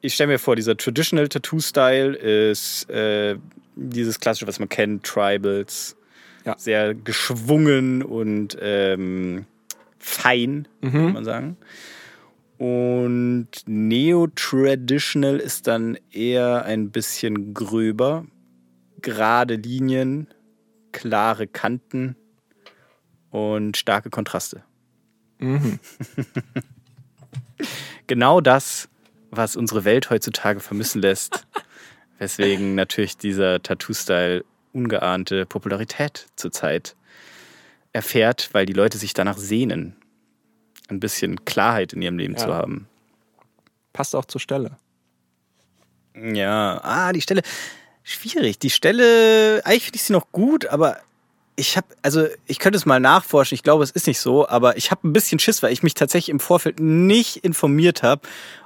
[0.00, 3.36] ich stelle mir vor, dieser Traditional Tattoo-Style ist äh,
[3.76, 5.96] dieses klassische, was man kennt, Tribals.
[6.46, 6.54] Ja.
[6.58, 9.44] Sehr geschwungen und ähm,
[9.98, 10.90] fein, Mhm.
[10.92, 11.56] kann man sagen.
[12.60, 18.26] Und Neo-Traditional ist dann eher ein bisschen gröber.
[19.00, 20.26] Gerade Linien,
[20.92, 22.16] klare Kanten
[23.30, 24.62] und starke Kontraste.
[28.06, 28.90] genau das,
[29.30, 31.46] was unsere Welt heutzutage vermissen lässt.
[32.18, 34.44] Weswegen natürlich dieser Tattoo-Style
[34.74, 36.94] ungeahnte Popularität zurzeit
[37.94, 39.96] erfährt, weil die Leute sich danach sehnen,
[40.90, 42.40] ein bisschen Klarheit in ihrem Leben Ja.
[42.40, 42.88] zu haben.
[43.92, 44.72] Passt auch zur Stelle.
[46.14, 47.42] Ja, ah, die Stelle.
[48.02, 48.58] Schwierig.
[48.58, 50.98] Die Stelle, eigentlich finde ich sie noch gut, aber
[51.56, 53.54] ich habe, also ich könnte es mal nachforschen.
[53.54, 55.94] Ich glaube, es ist nicht so, aber ich habe ein bisschen Schiss, weil ich mich
[55.94, 58.22] tatsächlich im Vorfeld nicht informiert habe,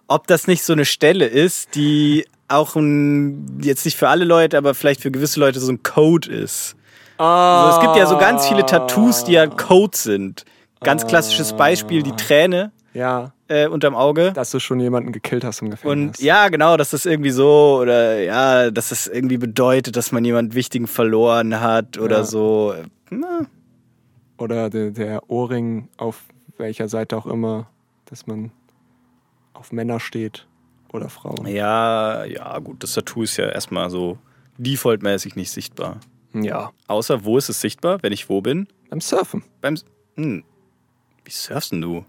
[0.06, 4.56] ob das nicht so eine Stelle ist, die auch ein, jetzt nicht für alle Leute,
[4.56, 6.76] aber vielleicht für gewisse Leute so ein Code ist.
[7.16, 10.44] Also es gibt ja so ganz viele Tattoos, die ja Code sind.
[10.80, 12.72] Ganz klassisches Beispiel, die Träne.
[12.92, 13.32] Ja.
[13.48, 14.32] äh, unterm Auge.
[14.32, 16.18] Dass du schon jemanden gekillt hast im Gefängnis.
[16.18, 20.24] Und ja, genau, dass das irgendwie so oder ja, dass das irgendwie bedeutet, dass man
[20.24, 22.24] jemanden Wichtigen verloren hat oder Ja.
[22.24, 22.74] so.
[23.10, 23.46] Na,
[24.38, 26.22] Oder der, der Ohrring auf
[26.56, 27.68] welcher Seite auch immer,
[28.04, 28.52] dass man
[29.54, 30.46] auf Männer steht
[30.92, 31.46] oder Frauen.
[31.48, 34.18] ja, ja, gut, das Tattoo ist ja erstmal so
[34.58, 35.98] defaultmäßig nicht sichtbar.
[36.32, 36.70] Ja.
[36.86, 38.68] Außer wo ist es sichtbar, wenn ich wo bin?
[38.90, 39.42] Beim Surfen.
[39.60, 39.76] Beim
[40.16, 40.44] hm.
[41.24, 42.04] Wie surfst denn du?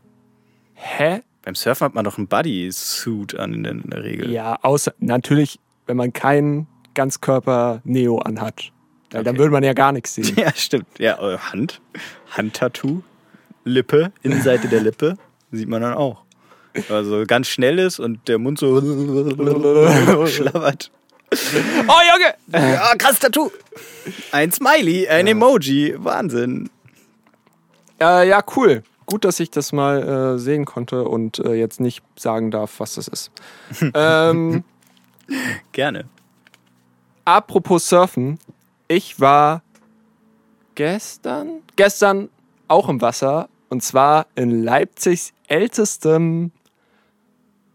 [0.73, 1.21] Hä?
[1.43, 4.31] Beim Surfen hat man doch einen Bodysuit an in der, in der Regel.
[4.31, 8.71] Ja, außer natürlich, wenn man keinen Ganzkörper-Neo anhat.
[9.11, 9.39] Weil dann Okay.
[9.39, 10.35] würde man ja gar nichts sehen.
[10.37, 10.87] Ja, stimmt.
[10.97, 11.81] Ja, äh, Hand,
[12.31, 13.03] Handtattoo,
[13.63, 15.17] Lippe, Innenseite der Lippe,
[15.51, 16.23] sieht man dann auch.
[16.89, 18.81] Also ganz schnell ist und der Mund so
[20.27, 20.91] schlabbert.
[21.31, 22.35] oh, Junge!
[22.51, 23.49] Ja, krass Tattoo.
[24.31, 26.69] Ein Smiley, ein Emoji, Wahnsinn.
[28.01, 28.83] Äh, ja, cool.
[29.05, 32.95] Gut, dass ich das mal äh, sehen konnte und äh, jetzt nicht sagen darf, was
[32.95, 33.31] das ist.
[33.93, 34.63] ähm,
[35.71, 36.05] Gerne.
[37.23, 38.39] apropos Surfen.
[38.87, 39.63] Ich war
[40.75, 42.29] gestern, gestern
[42.67, 46.51] auch im Wasser und zwar in Leipzigs ältestem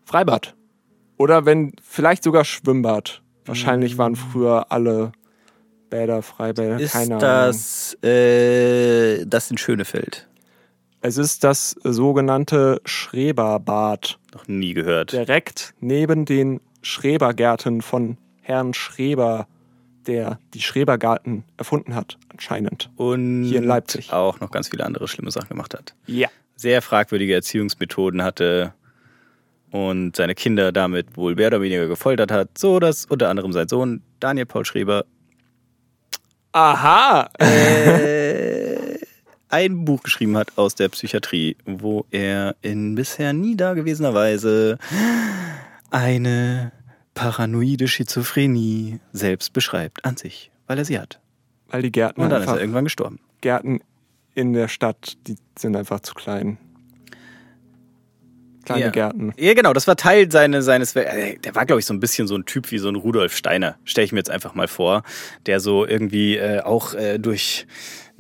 [0.05, 0.55] Freibad.
[1.17, 3.23] Oder wenn, vielleicht sogar Schwimmbad.
[3.45, 5.13] Wahrscheinlich waren früher alle
[5.91, 7.21] Bäder, Freibäder, Ist keine Ahnung.
[7.21, 10.29] das äh, das in Schönefeld?
[11.03, 14.19] Es ist das sogenannte Schreberbad.
[14.35, 15.13] Noch nie gehört.
[15.13, 19.47] direkt neben den Schrebergärten von Herrn Schreber,
[20.07, 22.91] der die Schrebergarten erfunden hat, anscheinend.
[22.97, 24.13] Und Hier in Leipzig.
[24.13, 25.95] auch noch ganz viele andere schlimme Sachen gemacht hat.
[26.07, 26.29] Ja.
[26.57, 28.75] Sehr fragwürdige Erziehungsmethoden hatte
[29.71, 33.69] und seine Kinder damit wohl mehr oder weniger gefoltert hat, so dass unter anderem sein
[33.69, 35.05] Sohn Daniel Paul Schreber
[36.53, 37.31] Aha!
[39.51, 44.79] ein Buch geschrieben hat aus der Psychiatrie, wo er in bisher nie dagewesener Weise
[45.91, 46.73] eine
[47.15, 51.21] paranoide Schizophrenie selbst beschreibt an sich, weil er sie hat.
[51.69, 53.21] Weil die Gärten Und dann ist er irgendwann gestorben.
[53.41, 53.81] Gärten
[54.35, 56.59] in der Stadt, die sind einfach zu klein.
[58.65, 58.91] Kleine ja.
[58.91, 59.33] Gärten.
[59.37, 60.95] Ja, genau, das war Teil seine, seines.
[60.95, 63.35] äh, Der war, glaube ich, so ein bisschen so ein Typ wie so ein Rudolf
[63.35, 65.03] Steiner, stelle ich mir jetzt einfach mal vor,
[65.47, 67.67] der so irgendwie äh, auch äh, durch,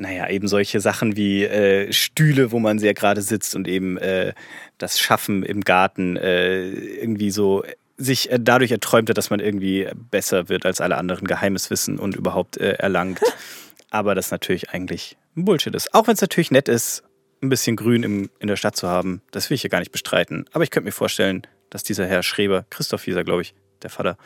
[0.00, 4.32] naja, eben solche Sachen wie äh, Stühle, wo man sehr gerade sitzt und eben äh,
[4.78, 7.64] das Schaffen im Garten äh, irgendwie so
[7.98, 11.98] sich äh, dadurch erträumt hat, dass man irgendwie besser wird als alle anderen, geheimes Wissen
[11.98, 13.20] und überhaupt äh, erlangt.
[13.90, 15.92] Aber das natürlich eigentlich Bullshit ist.
[15.94, 17.02] Auch wenn es natürlich nett ist,
[17.42, 19.20] ein bisschen Grün im, in der Stadt zu haben.
[19.32, 20.46] Das will ich hier gar nicht bestreiten.
[20.52, 24.16] Aber ich könnte mir vorstellen, dass dieser Herr Schreber, Christoph Wieser, glaube ich, der Vater,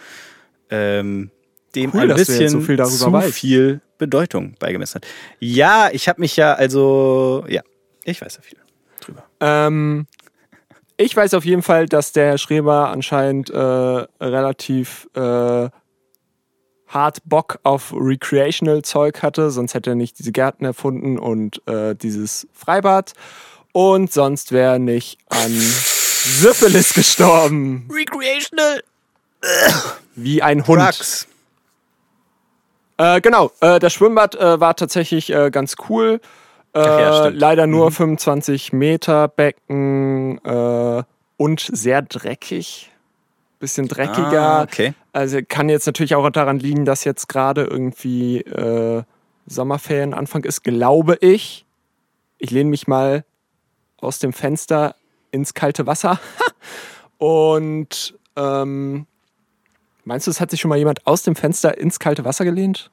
[0.70, 1.30] ähm,
[1.74, 3.34] dem Cool, ein dass du jetzt bisschen so viel darüber zu weißt.
[3.34, 5.06] viel Bedeutung beigemessen hat.
[5.40, 7.62] Ja, ich habe mich ja also, ja,
[8.04, 8.58] ich weiß ja viel
[9.00, 9.24] drüber.
[9.40, 10.06] Ähm,
[10.96, 15.68] ich weiß auf jeden Fall, dass der Herr Schreber anscheinend äh, relativ äh,
[16.86, 22.46] hart Bock auf Recreational-Zeug hatte, sonst hätte er nicht diese Gärten erfunden und äh, dieses
[22.52, 23.12] Freibad.
[23.72, 27.88] Und sonst wäre er nicht an Syphilis gestorben.
[27.92, 28.82] Recreational
[30.14, 30.80] Wie ein Hund.
[30.80, 31.26] Drugs.
[32.96, 36.20] Äh, genau, äh, das Schwimmbad äh, war tatsächlich äh, ganz cool.
[36.74, 40.38] Äh, ja, leider nur 25 Meter Becken
[41.36, 42.90] und sehr dreckig.
[43.60, 44.42] Bisschen dreckiger.
[44.42, 44.94] Ah, okay.
[45.12, 49.02] Also kann jetzt natürlich auch daran liegen, dass jetzt gerade irgendwie äh,
[49.46, 51.64] Sommerferienanfang ist, glaube ich.
[52.38, 53.24] Ich lehne mich mal
[53.98, 54.96] aus dem Fenster
[55.30, 56.18] ins kalte Wasser.
[57.18, 59.06] Und ähm,
[60.04, 62.90] meinst du, es hat sich schon mal jemand aus dem Fenster ins kalte Wasser gelehnt?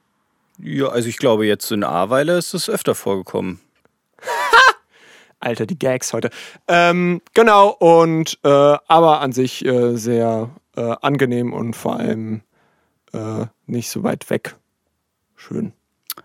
[0.58, 3.60] Ja, also ich glaube, jetzt in Ahrweiler ist es öfter vorgekommen.
[5.40, 6.30] Alter, die Gags heute.
[6.68, 12.42] Ähm, genau, und äh, aber an sich äh, sehr äh, angenehm und vor allem
[13.12, 14.54] äh, nicht so weit weg.
[15.34, 15.72] Schön.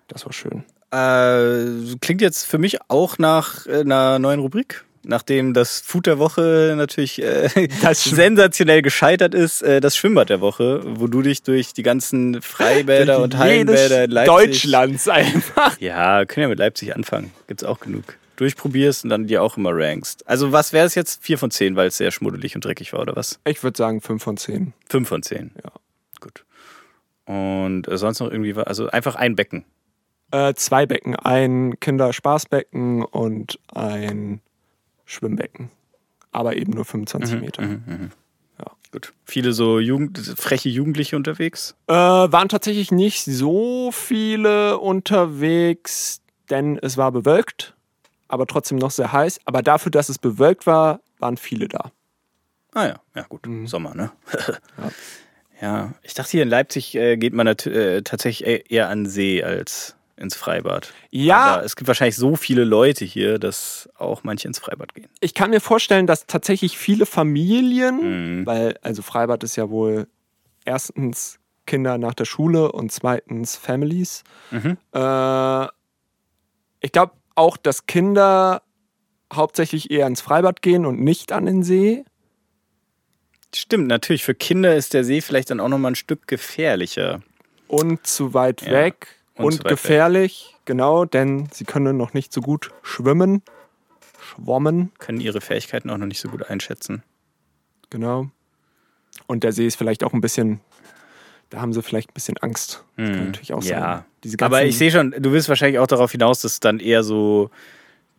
[0.08, 0.64] Das war schön.
[0.92, 4.86] Äh, klingt jetzt für mich auch nach äh, einer neuen Rubrik.
[5.10, 7.50] Nachdem das Food der Woche natürlich äh,
[7.94, 13.20] sensationell gescheitert ist, äh, das Schwimmbad der Woche, wo du dich durch die ganzen Freibäder
[13.22, 14.36] und Hallenbäder in Leipzig...
[14.64, 15.78] Deutschlands einfach.
[15.80, 17.32] Ja, können ja mit Leipzig anfangen.
[17.48, 18.04] Gibt's auch genug.
[18.36, 20.28] Durchprobierst und dann dir auch immer rankst.
[20.28, 21.24] Also was wäre es jetzt?
[21.24, 23.40] Vier von zehn, weil es sehr schmuddelig und dreckig war, oder was?
[23.46, 24.74] Ich würde sagen 5 von 10.
[24.88, 25.52] Fünf von zehn.
[25.64, 25.72] Ja.
[26.20, 26.44] Gut.
[27.26, 29.66] Und äh, sonst noch irgendwie, was- also einfach ein Becken.
[30.32, 34.42] Äh, zwei Becken, ein Kinderspaßbecken und ein
[35.08, 35.72] Schwimmbecken.
[36.32, 37.64] Aber eben nur 25 Meter.
[38.92, 39.14] Gut.
[39.26, 41.76] Viele so Jugend, freche Jugendliche unterwegs.
[41.88, 47.76] Äh, waren tatsächlich nicht so viele unterwegs, denn es war bewölkt,
[48.30, 49.42] aber trotzdem noch sehr heiß.
[49.46, 51.92] Aber dafür, dass es bewölkt war, waren viele da.
[52.74, 54.12] Ah ja, ja gut, Sommer, ne?
[55.62, 55.94] ja.
[56.02, 59.97] ich dachte hier in Leipzig äh, geht man äh, tatsächlich e- eher an See als
[60.18, 60.94] ins Freibad.
[61.12, 61.38] Ja.
[61.56, 65.08] Aber es gibt wahrscheinlich so viele Leute hier, dass auch manche ins Freibad gehen.
[65.20, 68.46] Ich kann mir vorstellen, dass tatsächlich viele Familien, Mhm.
[68.46, 70.08] weil also Freibad ist ja wohl
[70.66, 74.24] erstens Kinder nach der Schule und zweitens Families.
[74.52, 74.78] Mhm.
[74.94, 75.66] Äh,
[76.80, 78.62] ich glaube auch, dass Kinder
[79.34, 82.06] hauptsächlich eher ins Freibad gehen und nicht an den See.
[83.54, 84.24] Stimmt, natürlich.
[84.24, 87.22] Für Kinder ist der See vielleicht dann auch nochmal ein Stück gefährlicher.
[87.68, 89.08] und zu weit Ja, weg
[89.38, 93.42] und und, gefährlich, genau, denn sie können noch nicht so gut schwimmen.
[94.22, 97.04] Schwommen, Können ihre Fähigkeiten auch noch nicht so gut einschätzen.
[97.90, 98.30] genau.
[99.26, 100.62] Und der See ist vielleicht auch ein bisschen,
[101.50, 102.84] da haben sie vielleicht ein bisschen Angst.
[102.96, 103.68] Das kann natürlich auch Hm.
[103.70, 103.96] Ja.
[103.98, 104.06] sein.
[104.24, 107.50] Diese Aber ich sehe schon, du willst wahrscheinlich auch darauf hinaus, dass dann eher so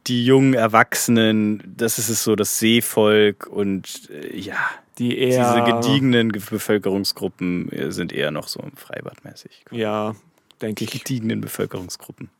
[0.06, 4.56] die jungen Erwachsenen, das ist es so das Seevolk und äh, ja,
[4.98, 9.64] die eher, diese gediegenen Ge- Bevölkerungsgruppen äh, sind eher noch so Freibadmäßig.
[9.70, 10.14] Ja,
[10.58, 10.90] denke Die ich.
[11.04, 12.30] gediegenen Bevölkerungsgruppen.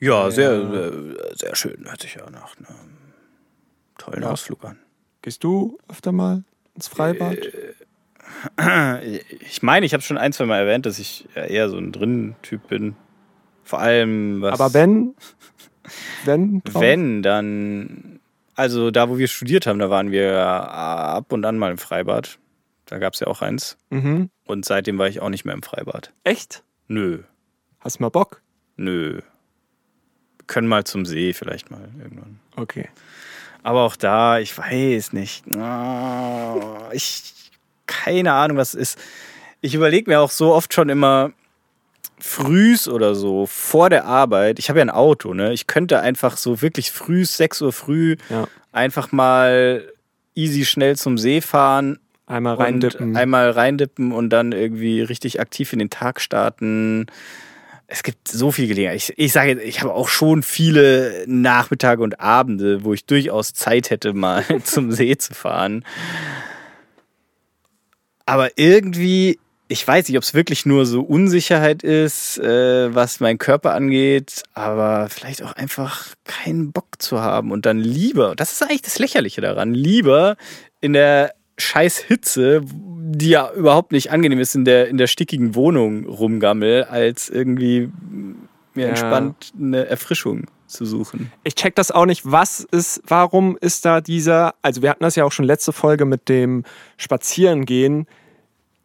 [0.00, 0.92] Ja, sehr, sehr,
[1.36, 1.84] sehr schön.
[1.88, 2.96] Hört sich ja nach einem
[3.98, 4.30] tollen Ja.
[4.32, 4.78] Ausflug an.
[5.22, 6.42] Gehst du öfter mal
[6.74, 7.38] ins Freibad?
[8.56, 11.76] Äh, Ich meine, ich habe schon ein, zwei Mal erwähnt, dass ich ja eher so
[11.78, 12.96] ein Drinnen-Typ bin.
[13.62, 14.58] Vor allem was.
[14.60, 15.14] Aber wenn,
[16.24, 16.82] wenn, drauf?
[16.82, 18.18] Wenn, dann.
[18.56, 22.38] Also da, wo wir studiert haben, da waren wir ab und an mal im Freibad.
[22.86, 23.76] Da gab es ja auch eins.
[23.90, 24.30] Mhm.
[24.46, 26.12] Und seitdem war ich auch nicht mehr im Freibad.
[26.24, 26.62] Echt?
[26.88, 27.22] Nö,
[27.80, 28.40] Hast mal Bock?
[28.76, 29.20] nö.
[30.38, 32.38] Wir können mal zum See vielleicht mal irgendwann.
[32.56, 32.88] Okay.
[33.62, 35.44] Aber auch da, ich weiß nicht.
[35.56, 37.32] Ah, Ich,
[37.86, 38.98] keine Ahnung, was es ist.
[39.60, 41.30] Ich überlege mir auch so oft schon immer
[42.18, 44.58] frühs oder so vor der Arbeit.
[44.58, 45.52] Ich habe ja ein Auto, ne?
[45.52, 48.46] Ich könnte einfach so wirklich früh, 6 Uhr früh, Ja.
[48.72, 49.90] einfach mal
[50.34, 51.98] easy schnell zum See fahren.
[52.32, 53.16] Einmal reindippen.
[53.16, 57.06] einmal reindippen und dann irgendwie richtig aktiv in den Tag starten.
[57.86, 58.96] Es gibt so viel Gelegenheit.
[58.96, 63.52] Ich, ich sage, jetzt, ich habe auch schon viele Nachmittage und Abende, wo ich durchaus
[63.52, 65.84] Zeit hätte, mal zum See zu fahren.
[68.24, 73.36] Aber irgendwie, ich weiß nicht, ob es wirklich nur so Unsicherheit ist, äh, was meinen
[73.36, 78.62] Körper angeht, aber vielleicht auch einfach keinen Bock zu haben und dann lieber, das ist
[78.62, 80.36] eigentlich das Lächerliche daran, lieber
[80.80, 85.54] in der scheiß Hitze, die ja überhaupt nicht angenehm ist, in der, in der stickigen
[85.54, 87.90] Wohnung rumgammel, als irgendwie
[88.74, 88.88] mir Ja.
[88.90, 91.30] entspannt eine Erfrischung zu suchen.
[91.44, 92.22] ich check das auch nicht.
[92.24, 96.06] Was ist, warum ist da dieser, also wir hatten das ja auch schon letzte Folge
[96.06, 96.64] mit dem
[96.96, 98.06] Spazierengehen.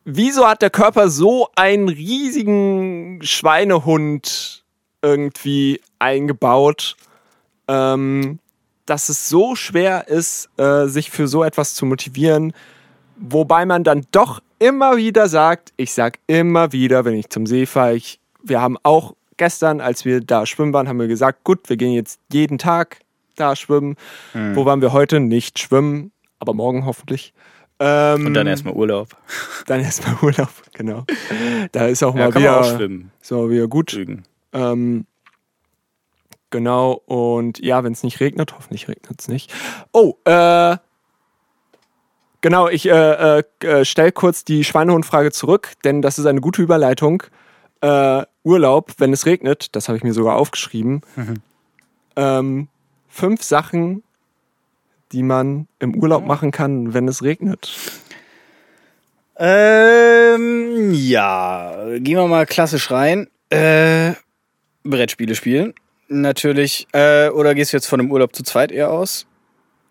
[0.04, 4.66] Wieso hat der Körper so einen riesigen Schweinehund
[5.02, 6.98] irgendwie eingebaut,
[7.70, 8.40] ähm,
[8.88, 12.54] dass es so schwer ist, äh, sich für so etwas zu motivieren,
[13.18, 17.66] wobei man dann doch immer wieder sagt, ich sag immer wieder, wenn ich zum See
[17.68, 21.70] fahre, ich, wir haben auch gestern, als wir da schwimmen waren, haben wir gesagt, gut,
[21.70, 23.00] wir gehen jetzt jeden Tag
[23.36, 23.96] da schwimmen.
[24.56, 25.20] Wo waren wir heute?
[25.20, 27.34] Nicht schwimmen, aber morgen hoffentlich.
[27.80, 29.10] Ähm, Und dann erstmal Urlaub.
[29.68, 31.06] dann erstmal Urlaub, genau.
[31.72, 33.12] Da ist auch Ja, mal wieder, auch schwimmen.
[33.22, 33.94] so wieder gut.
[34.54, 35.06] Ähm,
[36.50, 39.54] genau, und ja, wenn es nicht regnet, hoffentlich regnet es nicht.
[39.92, 40.78] Oh, äh,
[42.42, 46.62] genau, ich äh, äh, äh, stelle kurz die Schweinehundfrage zurück, denn das ist eine gute
[46.62, 47.24] Überleitung.
[47.82, 51.02] Äh, Urlaub, wenn es regnet, das habe ich mir sogar aufgeschrieben.
[52.16, 52.68] Ähm,
[53.08, 54.04] fünf Sachen,
[55.12, 57.72] die man im Urlaub machen kann, wenn es regnet.
[59.38, 63.28] Ähm, ja, gehen wir mal klassisch rein.
[63.50, 64.14] Äh,
[64.84, 65.74] Brettspiele spielen.
[66.10, 66.88] Natürlich.
[66.94, 69.26] Äh, oder gehst du jetzt von einem Urlaub zu zweit eher aus?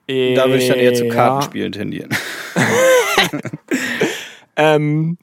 [0.08, 1.12] Da würde ich dann eher zu Ja.
[1.14, 2.10] Kartenspielen tendieren.
[4.56, 5.18] Ähm,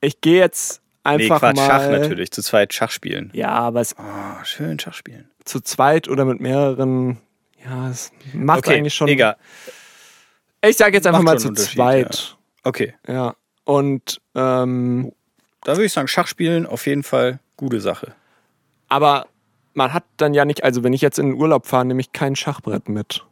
[0.00, 1.66] ich gehe jetzt Nee, einfach Quatsch, mal.
[1.66, 2.30] Schach natürlich.
[2.30, 3.30] Zu zweit Schach spielen.
[3.34, 5.28] Ja, aber es Oh, schön Schach spielen.
[5.44, 7.18] zu zweit oder mit mehreren,
[7.64, 9.08] ja, es macht eigentlich schon.
[9.08, 9.36] Egal.
[10.64, 12.36] Ich sage jetzt einfach Macht mal zu zweit.
[12.62, 12.94] Okay.
[13.08, 13.34] Ja.
[13.64, 15.10] Und ähm,
[15.64, 18.14] Da würde ich sagen, Schach spielen auf jeden Fall gute Sache.
[18.88, 19.26] aber
[19.74, 22.12] man hat dann ja nicht, also wenn ich jetzt in den Urlaub fahre, nehme ich
[22.12, 23.24] kein Schachbrett mit.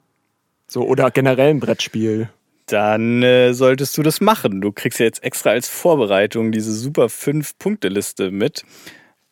[0.66, 2.30] So, oder generell ein Brettspiel.
[2.66, 4.60] Dann äh, solltest du das machen.
[4.60, 8.64] Du kriegst ja jetzt extra als Vorbereitung diese super fünf-Punkte-Liste mit.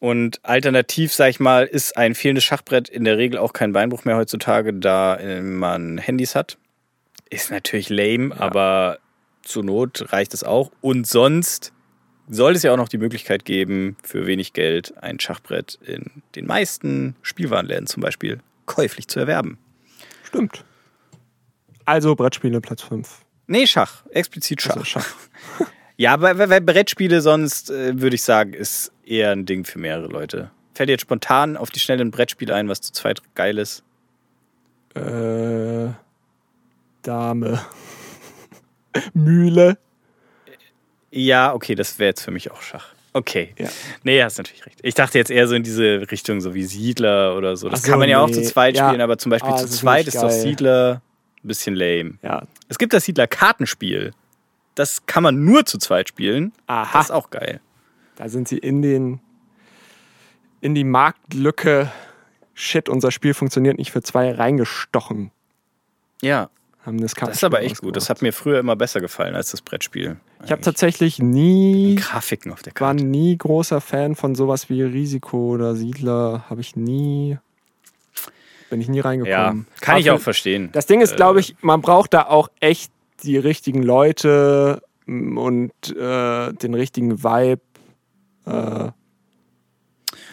[0.01, 4.05] Und alternativ, sag ich mal, ist ein fehlendes Schachbrett in der Regel auch kein Beinbruch
[4.05, 6.59] mehr heutzutage, da äh, man Handys hat.
[7.31, 8.99] Ist natürlich lame, aber
[9.43, 10.71] zur Not reicht es auch.
[10.81, 11.73] Und sonst
[12.29, 16.47] soll es ja auch noch die Möglichkeit geben, für wenig Geld ein Schachbrett in den
[16.47, 19.59] meisten Spielwarenläden zum Beispiel käuflich zu erwerben.
[20.25, 20.65] Stimmt.
[21.85, 23.25] Also Brettspiele Platz 5.
[23.47, 24.05] Nee, Schach.
[24.11, 24.73] Explizit Schach.
[24.73, 25.07] Also Schach.
[26.01, 30.07] Ja, aber bei, Brettspiele sonst äh, würde ich sagen, ist eher ein Ding für mehrere
[30.07, 30.53] Leute.
[30.73, 33.83] Fällt dir jetzt spontan auf die Schnelle ein Brettspiel ein, was zu zweit geil ist?
[34.95, 35.89] Äh,
[37.03, 37.67] Dame.
[39.13, 39.77] Mühle.
[41.11, 42.87] Ja, okay, das wäre jetzt für mich auch Schach.
[43.13, 43.55] Okay.
[43.59, 43.69] Ja.
[44.03, 44.79] Nee, hast natürlich recht.
[44.83, 47.69] Ich dachte jetzt eher so in diese Richtung, so wie Siedler oder so.
[47.69, 48.35] Das so, kann man ja auch nee.
[48.35, 48.89] zu zweit Ja.
[48.89, 50.31] spielen, aber zum Beispiel Ah, zu ist zweit nicht ist doch.
[50.31, 51.03] Siedler
[51.43, 52.19] ein bisschen lame.
[52.23, 52.43] Ja.
[52.69, 54.13] Es gibt das Siedler-Kartenspiel.
[54.75, 56.53] Das kann man nur zu zweit spielen.
[56.67, 56.91] Aha.
[56.93, 57.61] Das ist auch geil.
[58.17, 59.21] Da sind sie in den
[60.61, 61.91] in die Marktlücke.
[62.55, 65.31] Shit, unser Spiel funktioniert nicht für zwei reingestochen.
[66.21, 66.51] Ja,
[66.85, 67.95] Haben das, das ist aber echt gut.
[67.97, 70.17] Das hat mir früher immer besser gefallen als das Brettspiel.
[70.45, 73.05] Ich habe tatsächlich nie Grafiken auf der war Karte.
[73.05, 76.45] nie großer Fan von sowas wie Risiko oder Siedler.
[76.49, 77.39] Habe ich nie
[78.71, 79.67] bin ich nie Ja, reingekommen.
[79.81, 80.69] kann ich Aber auch verstehen.
[80.73, 85.39] Das Ding ist, Äh, glaube ich, man braucht da auch echt die richtigen Leute mm,
[85.39, 87.63] und äh, den richtigen Vibe,
[88.45, 88.91] äh,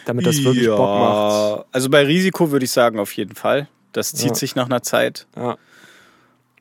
[0.04, 1.66] damit das wirklich ja, Bock macht.
[1.72, 3.68] Also bei Risiko würde ich sagen, auf jeden Fall.
[3.92, 4.34] Das zieht Ja.
[4.34, 5.26] sich nach einer Zeit.
[5.34, 5.56] Ja.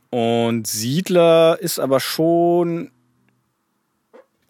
[0.10, 2.92] Und Siedler ist aber schon.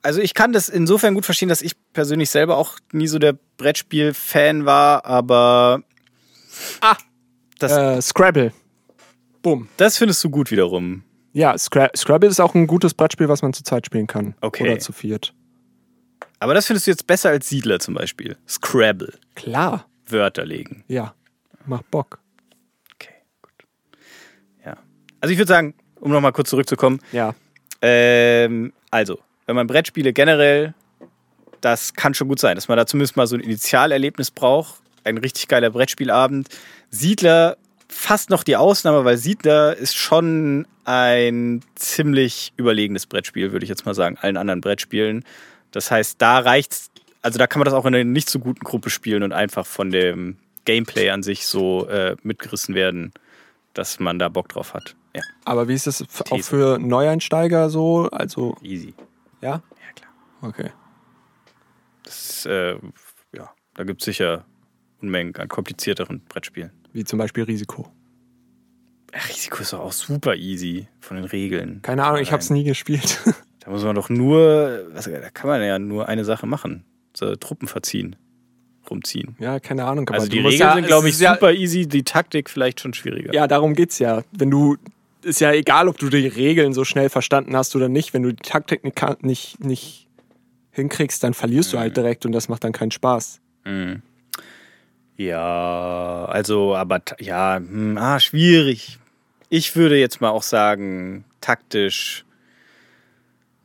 [0.05, 3.33] Also ich kann das insofern gut verstehen, dass ich persönlich selber auch nie so der
[3.57, 5.81] Brettspiel-Fan war, aber
[6.81, 6.95] Ah,
[7.59, 8.53] das, äh, Scrabble.
[9.41, 9.67] Bumm.
[9.77, 11.03] das findest du gut wiederum.
[11.33, 14.35] Ja, Scra Scrabble ist auch ein gutes Brettspiel, was man zu zweit spielen kann.
[14.41, 14.63] Okay.
[14.63, 15.33] Oder zu viert.
[16.39, 18.37] Aber das findest du jetzt besser als Siedler zum Beispiel.
[18.47, 19.13] Scrabble.
[19.35, 19.87] Klar.
[20.07, 20.83] Wörter legen.
[20.87, 21.15] Ja.
[21.65, 22.19] Macht Bock.
[22.93, 23.51] Okay, gut.
[24.63, 24.77] Ja.
[25.19, 27.33] Also ich würde sagen, um nochmal kurz zurückzukommen, Ja.
[27.81, 30.73] Ähm, also, wenn man Brettspiele generell,
[31.61, 34.81] das kann schon gut sein, dass man da zumindest mal so ein Initialerlebnis braucht.
[35.03, 36.49] Ein richtig geiler Brettspielabend.
[36.89, 43.69] Siedler fast noch die Ausnahme, weil Siedler ist schon ein ziemlich überlegenes Brettspiel, würde ich
[43.69, 45.23] jetzt mal sagen, allen anderen Brettspielen.
[45.71, 46.91] Das heißt, da reicht's,
[47.21, 49.65] also da kann man das auch in einer nicht so guten Gruppe spielen und einfach
[49.65, 53.13] von dem Gameplay an sich so äh, mitgerissen werden,
[53.73, 54.95] dass man da Bock drauf hat.
[55.15, 58.09] Ja, Aber wie ist das auch für Neueinsteiger so?
[58.11, 58.93] Also, easy.
[59.45, 59.51] Ja?
[59.51, 60.11] Ja, klar.
[60.41, 60.71] Okay.
[62.03, 62.77] Das, äh,
[63.33, 64.45] ja, da gibt es sicher
[65.01, 66.71] Unmengen an komplizierteren Brettspielen.
[66.93, 67.91] Wie zum Beispiel Risiko.
[69.13, 71.81] Ach, Risiko ist doch auch super easy von den Regeln.
[71.81, 73.21] Keine Ahnung, ich habe es nie gespielt.
[73.65, 76.85] Da muss man doch nur, was, da kann man ja nur eine Sache machen.
[77.17, 78.15] So, Truppen verziehen,
[78.87, 79.35] rumziehen.
[79.39, 80.07] ja, keine Ahnung.
[80.07, 82.79] aber Also die Regeln ja, sind, glaube ich, ist ja, super easy, die Taktik vielleicht
[82.79, 83.33] schon schwieriger.
[83.33, 84.21] Ja, darum geht's ja.
[84.31, 84.77] Wenn du,
[85.25, 88.13] ist ja egal, ob du die Regeln so schnell verstanden hast oder nicht.
[88.13, 88.83] Wenn du die Taktik
[89.23, 90.07] nicht, nicht,
[90.71, 93.39] hinkriegst, dann verlierst du halt direkt und das macht dann keinen Spaß.
[95.17, 98.99] Ja, also, aber ja, hm, ah, schwierig.
[99.49, 102.25] Ich würde jetzt mal auch sagen, taktisch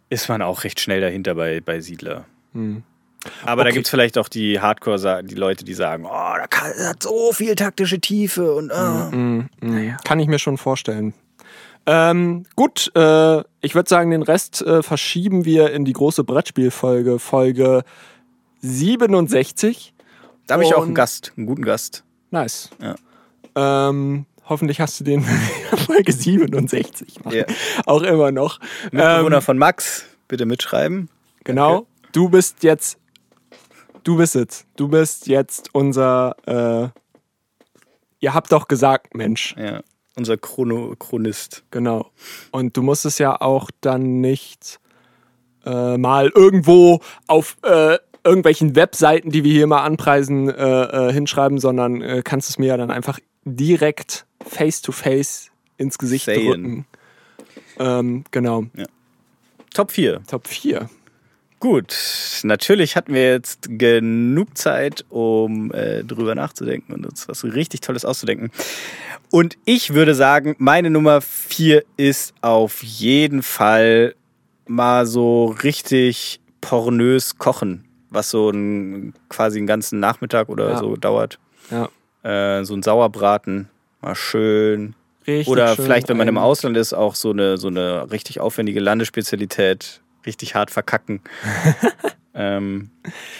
[0.08, 2.26] ist man auch recht schnell dahinter bei, bei Siedler.
[3.44, 3.72] Aber da Okay.
[3.74, 7.32] gibt es vielleicht auch die Hardcore, die Leute, die sagen, oh, da kann, hat so
[7.32, 9.96] viel taktische Tiefe und äh.
[10.04, 11.12] Kann ich mir schon vorstellen.
[11.92, 17.18] Ähm, gut, äh, ich würde sagen, den Rest äh, verschieben wir in die große Brettspielfolge,
[17.18, 17.82] Folge
[18.60, 19.92] 67.
[20.46, 22.04] Da habe ich auch einen Gast, einen guten Gast.
[22.30, 22.70] Nice.
[22.80, 22.94] Ja.
[23.88, 25.22] Ähm, hoffentlich hast du den
[25.86, 27.36] Folge 67 machen.
[27.36, 27.44] Ja.
[27.86, 28.60] Auch immer noch.
[28.92, 31.08] Mitbewohner Ähm, von Max, bitte mitschreiben.
[31.44, 31.86] genau.
[32.12, 32.98] Du bist jetzt.
[34.02, 34.64] Du bist es.
[34.76, 36.34] Du bist jetzt unser.
[36.46, 36.88] Äh,
[38.20, 39.54] ihr habt doch gesagt, Mensch.
[39.56, 39.80] Ja,
[40.16, 41.64] unser Chrono Chronist.
[41.70, 42.10] Genau.
[42.50, 44.80] Und du musst es ja auch dann nicht
[45.64, 51.58] äh, mal irgendwo auf äh, irgendwelchen Webseiten, die wir hier mal anpreisen, äh, äh, hinschreiben,
[51.58, 56.46] sondern äh, kannst es mir ja dann einfach direkt face to face ins Gesicht Sayen.
[56.46, 56.86] drücken.
[57.78, 58.66] Ähm, genau.
[59.72, 60.22] Top 4.
[60.26, 60.90] Top 4.
[61.60, 61.94] Gut,
[62.42, 68.06] natürlich hatten wir jetzt genug Zeit, um äh, drüber nachzudenken und uns was richtig Tolles
[68.06, 68.50] auszudenken.
[69.30, 74.14] Und ich würde sagen, meine Nummer vier ist auf jeden Fall
[74.66, 80.78] mal so richtig pornös kochen, was so ein, quasi einen ganzen Nachmittag oder Ja.
[80.78, 81.38] so dauert.
[81.70, 81.90] Ja.
[82.22, 83.68] Äh, so ein Sauerbraten,
[84.00, 84.94] mal schön.
[85.26, 88.40] Richtig Oder schön vielleicht, wenn man im Ausland ist, auch so eine, so eine richtig
[88.40, 91.20] aufwendige Landesspezialität richtig hart verkacken.
[92.34, 92.90] ähm,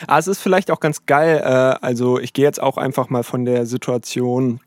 [0.07, 1.41] Ah, es ist vielleicht auch ganz geil.
[1.43, 4.61] Äh, also ich gehe jetzt auch einfach mal von der Situation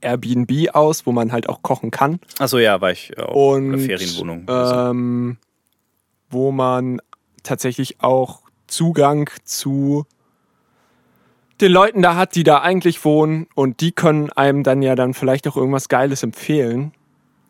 [0.00, 2.18] Airbnb aus, wo man halt auch kochen kann.
[2.38, 4.48] achso, ja, war ich auch in Und einer Ferienwohnung.
[4.48, 5.36] Also, ähm,
[6.30, 7.00] wo man
[7.42, 10.06] tatsächlich auch Zugang zu
[11.60, 15.14] den Leuten da hat, die da eigentlich wohnen und die können einem dann ja dann
[15.14, 16.92] vielleicht auch irgendwas Geiles empfehlen.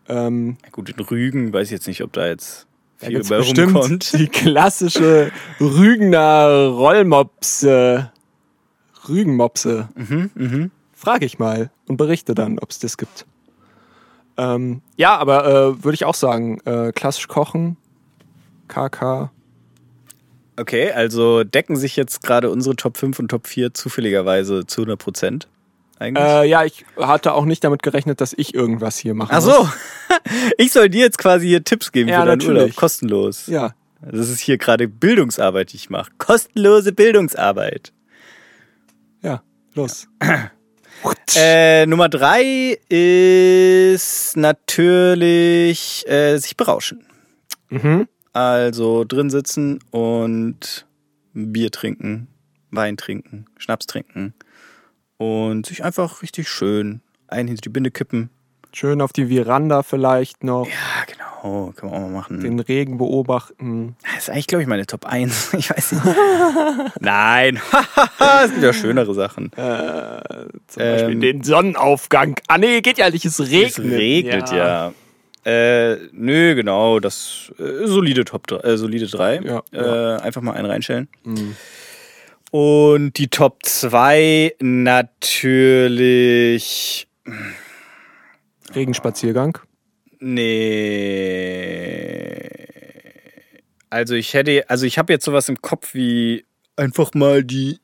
[0.09, 2.67] Ähm, Gut, in Rügen weiß ich jetzt nicht, ob da jetzt
[3.07, 4.13] viel bei bestimmt rumkommt.
[4.19, 5.31] die klassische
[5.61, 8.11] Rügener Rollmopse.
[9.09, 9.89] Rügenmopse.
[9.95, 13.27] Mhm, Frage ich mal und berichte dann, ob es das gibt.
[14.37, 17.77] Ähm, ja, aber äh, würde ich auch sagen, äh, klassisch kochen,
[18.69, 19.31] KK.
[20.57, 24.99] Okay, also decken sich jetzt gerade unsere Top 5 und Top 4 zufälligerweise zu 100
[24.99, 25.49] Prozent
[26.03, 26.25] eigentlich?
[26.25, 29.33] Äh, ja, ich hatte auch nicht damit gerechnet, dass ich irgendwas hier mache.
[29.33, 29.69] Ach so,
[30.59, 32.63] ich soll dir jetzt quasi hier Tipps geben Ja, für deinen natürlich.
[32.63, 33.47] Urlaub, kostenlos.
[33.47, 33.75] Ja.
[34.03, 36.11] Das ist hier gerade Bildungsarbeit, die ich mache.
[36.19, 37.93] Kostenlose Bildungsarbeit.
[39.23, 39.43] Ja,
[39.75, 40.09] los.
[41.35, 47.05] Äh, Nummer drei ist natürlich äh, sich berauschen.
[47.71, 48.07] Mhm.
[48.33, 50.87] Also drin sitzen und
[51.33, 52.29] Bier trinken,
[52.71, 54.35] Wein trinken, Schnaps trinken
[55.23, 58.31] und sich einfach richtig schön ein hinter die Binde kippen.
[58.75, 62.41] Schön auf die Veranda vielleicht noch, Ja, genau, kann man auch mal machen.
[62.41, 63.97] den Regen beobachten.
[64.15, 65.53] Das ist eigentlich, glaube ich, meine Top 1.
[65.59, 66.05] Ich weiß nicht.
[67.01, 67.61] Nein,
[68.45, 69.51] es gibt ja schönere Sachen.
[69.53, 72.37] Zum Beispiel Ähm, den Sonnenaufgang.
[72.49, 73.71] Ah nee, geht ja nicht, es regnet.
[73.71, 74.93] Es regnet, ja.
[75.45, 79.41] Äh, nö, genau, das äh, solide Top 3, äh, solide 3.
[79.45, 81.09] Ja, äh, Einfach mal einen reinstellen.
[81.25, 81.57] Mhm.
[82.53, 85.09] Und die Top 2 natürlich.
[88.75, 89.57] Regenspaziergang.
[90.21, 90.53] Nee.
[93.89, 96.45] Also ich hätte, also ich habe jetzt sowas im Kopf wie
[96.77, 97.81] einfach mal die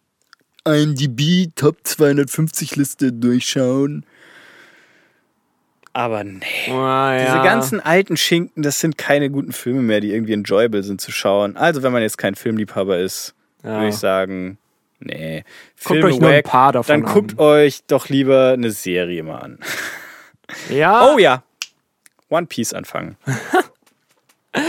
[0.66, 4.04] IMDb Top 250 Liste durchschauen.
[5.94, 6.44] Aber nee.
[6.68, 7.24] Ah, ja.
[7.24, 11.10] Diese ganzen alten Schinken, das sind keine guten Filme mehr, die irgendwie enjoyable sind zu
[11.10, 11.56] schauen.
[11.56, 13.34] Also wenn man jetzt kein Filmliebhaber ist,
[13.68, 13.74] Ja.
[13.76, 14.58] würde ich sagen,
[15.00, 15.44] nee.
[15.76, 17.38] Guckt Filme euch nur ein paar davon Dann guckt an.
[17.44, 19.58] euch doch lieber eine Serie mal an.
[20.70, 21.42] Ja, Oh ja.
[22.30, 23.16] One Piece anfangen.
[24.52, 24.62] Das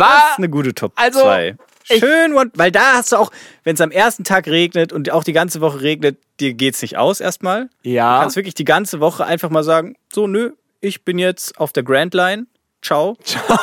[0.00, 1.56] war ist eine gute Top also, 2.
[1.90, 3.30] ich- Schön, One, weil da hast du auch,
[3.64, 6.96] wenn es am ersten Tag regnet und auch die ganze Woche regnet, dir geht's nicht
[6.96, 7.68] aus erstmal.
[7.82, 11.58] Du ja, kannst wirklich die ganze Woche einfach mal sagen, so nö, ich bin jetzt
[11.60, 12.46] auf der Grand Line.
[12.80, 13.16] Ciao.
[13.22, 13.58] Ciao.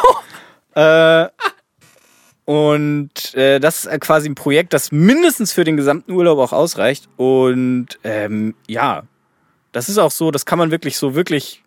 [0.75, 1.29] Äh,
[2.49, 7.07] und äh, das ist quasi ein Projekt, das mindestens für den gesamten Urlaub auch ausreicht.
[7.15, 9.03] Und ähm, ja,
[9.71, 11.63] das ist auch so, das kann man wirklich so wirklich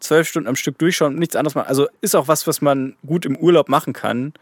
[0.00, 1.68] zwölf Stunden am Stück durchschauen und nichts anderes machen.
[1.68, 4.34] Also ist auch was, was man gut im Urlaub machen kann,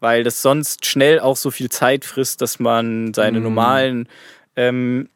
[0.00, 4.08] weil das sonst schnell auch so viel Zeit frisst, dass man seine normalen
[4.56, 5.10] ähm,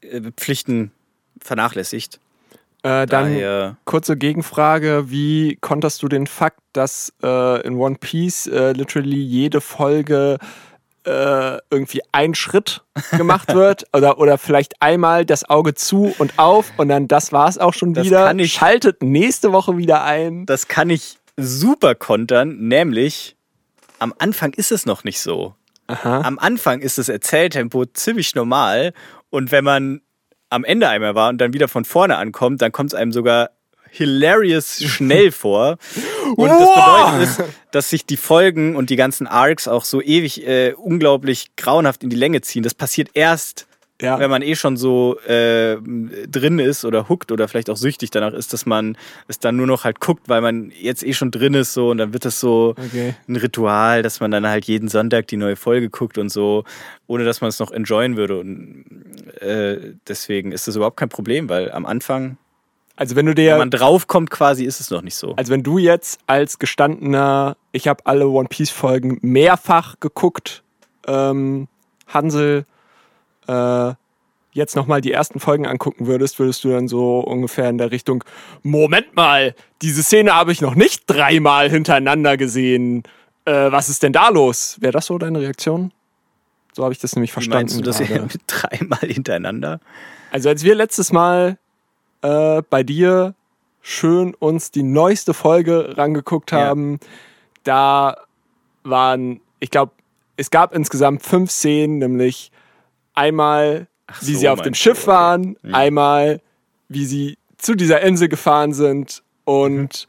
[0.00, 0.92] äh, Pflichten
[1.42, 2.20] vernachlässigt.
[2.82, 5.10] Äh, dann Daher, kurze Gegenfrage.
[5.10, 10.38] Wie konterst du den Fakt, dass äh, in One Piece äh, literally jede Folge
[11.04, 12.82] äh, irgendwie ein Schritt
[13.16, 17.56] gemacht wird oder, oder vielleicht einmal das Auge zu und auf und dann das war's
[17.58, 18.26] auch schon Das wieder.
[18.26, 20.44] kann ich- Schaltet nächste Woche wieder ein.
[20.46, 23.36] das kann ich super kontern, nämlich
[23.98, 25.54] am Anfang ist es noch nicht so.
[25.86, 26.20] Aha.
[26.20, 28.92] Am Anfang ist das Erzähltempo ziemlich normal
[29.30, 30.00] und wenn man
[30.50, 33.50] am Ende einmal war und dann wieder von vorne ankommt, dann kommt es einem sogar
[33.92, 35.78] hilarious schnell vor.
[36.36, 37.10] Und das Wow.
[37.12, 37.42] bedeutet ist,
[37.72, 42.10] dass sich die Folgen und die ganzen Arcs auch so ewig äh, unglaublich grauenhaft in
[42.10, 42.62] die Länge ziehen.
[42.62, 43.66] Das passiert erst,
[44.00, 44.18] Ja.
[44.18, 45.76] wenn man eh schon so äh,
[46.26, 48.96] drin ist oder huckt oder vielleicht auch süchtig danach ist, dass man
[49.28, 51.98] es dann nur noch halt guckt, weil man jetzt eh schon drin ist so und
[51.98, 53.14] dann wird das so Okay.
[53.28, 56.64] ein Ritual, dass man dann halt jeden Sonntag die neue Folge guckt und so,
[57.06, 58.38] ohne dass man es noch enjoyen würde.
[58.40, 58.84] Und
[59.40, 62.36] äh, deswegen ist das überhaupt kein Problem, weil am Anfang,
[62.96, 65.34] Also wenn du wenn dir man draufkommt, quasi ist es noch nicht so.
[65.36, 70.62] Also wenn du jetzt als gestandener, ich habe alle One Piece Folgen mehrfach geguckt,
[71.06, 71.68] ähm,
[72.06, 72.64] Hansel,
[73.50, 73.94] äh,
[74.52, 78.24] jetzt nochmal die ersten Folgen angucken würdest, würdest du dann so ungefähr in der Richtung,
[78.62, 83.04] Moment mal, diese Szene habe ich noch nicht dreimal hintereinander gesehen.
[83.44, 84.76] Äh, was ist denn da los?
[84.80, 85.92] Wäre das so deine Reaktion?
[86.72, 87.66] So habe ich das nämlich Wie verstanden.
[87.66, 88.22] meinst du das gerade.
[88.22, 89.80] mit dreimal hintereinander?
[90.32, 91.58] Also als wir letztes Mal
[92.22, 93.34] äh, bei dir
[93.82, 96.58] schön uns die neueste Folge rangeguckt Ja.
[96.58, 96.98] haben,
[97.64, 98.16] da
[98.84, 99.92] waren, ich glaube,
[100.36, 102.50] es gab insgesamt fünf Szenen, nämlich
[103.14, 103.86] einmal,
[104.20, 105.06] wie so, sie auf dem Schiff okay.
[105.08, 106.40] waren, einmal,
[106.88, 110.06] wie sie zu dieser Insel gefahren sind und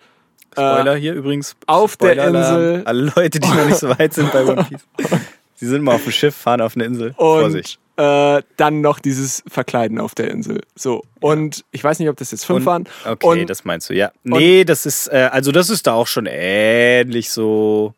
[0.53, 1.55] Spoiler hier übrigens.
[1.67, 2.17] auf der.
[2.27, 2.83] Insel.
[2.85, 4.85] Alle Leute, die noch nicht so weit sind bei One Piece.
[5.55, 7.13] Sie sind mal auf dem Schiff, fahren auf eine Insel.
[7.13, 7.79] Vorsicht.
[7.95, 10.61] und äh, dann noch dieses Verkleiden auf der Insel.
[10.75, 11.03] So.
[11.19, 12.89] Und ich weiß nicht, ob das jetzt fünf Und- waren.
[13.05, 14.11] Okay, und das meinst du, ja.
[14.23, 17.93] Nee, das ist, äh, also das ist da auch schon ähnlich so,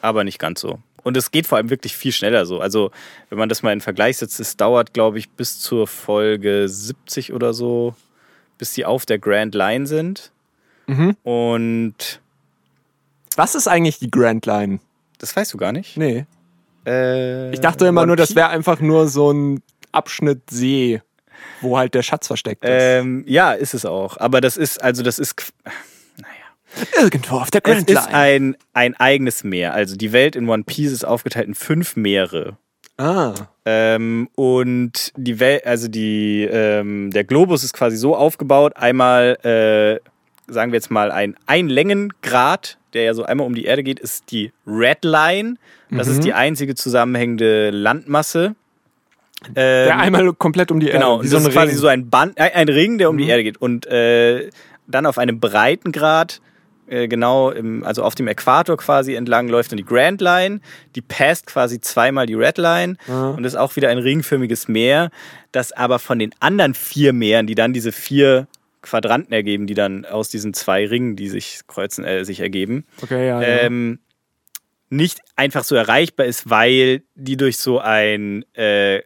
[0.00, 0.78] aber nicht ganz so.
[1.06, 2.58] Und es geht vor allem wirklich viel schneller so.
[2.60, 2.90] Also,
[3.30, 7.32] wenn man das mal in Vergleich setzt, es dauert, glaube ich, bis zur Folge 70
[7.32, 7.94] oder so,
[8.58, 10.32] bis die auf der Grand Line sind.
[10.88, 11.16] Mhm.
[11.22, 12.20] Und
[13.36, 14.80] Was ist eigentlich die Grand Line?
[15.18, 15.96] das weißt du gar nicht.
[15.96, 16.26] Nee.
[16.84, 21.00] Äh, Ich dachte immer nur, das wäre einfach nur so ein Abschnitt See,
[21.60, 22.70] wo halt der Schatz versteckt ist.
[22.72, 24.16] Ähm, ja, ist es auch.
[24.18, 25.36] Aber das ist, also das ist,
[27.00, 28.14] Irgendwo auf der es Grand ist Line.
[28.14, 29.74] ein, ein eigenes Meer.
[29.74, 32.56] Also die Welt in One Piece ist aufgeteilt in fünf Meere.
[32.98, 33.34] ah.
[33.64, 40.52] Ähm, und die Welt, also die, ähm, der Globus ist quasi so aufgebaut, einmal, äh,
[40.52, 44.30] sagen wir jetzt mal, ein Einlängengrad, der ja so einmal um die Erde geht, ist
[44.30, 45.56] die Red Line.
[45.90, 48.54] Das ist die einzige zusammenhängende Landmasse.
[49.48, 50.98] Ähm, Der einmal komplett um die Erde.
[50.98, 51.78] Genau, und so das ein ist quasi Ring.
[51.80, 53.20] so ein Band, ein Ring, der um Mhm.
[53.20, 53.56] die Erde geht.
[53.60, 54.50] Und äh,
[54.88, 56.40] dann auf einem Breitengrad,
[56.88, 60.60] äh, genau, im, also auf dem Äquator quasi entlang läuft dann die Grand Line.
[60.94, 62.96] Die passt quasi zweimal die Red Line
[63.32, 65.10] und ist auch wieder ein ringförmiges Meer,
[65.52, 68.46] das aber von den anderen vier Meeren, die dann diese vier
[68.82, 73.26] Quadranten ergeben, die dann aus diesen zwei Ringen, die sich kreuzen, äh, sich ergeben, Okay,
[73.26, 73.42] ja.
[73.42, 73.48] ja.
[73.48, 73.98] ähm,
[74.88, 79.02] nicht einfach so erreichbar ist, weil die durch so ein, äh,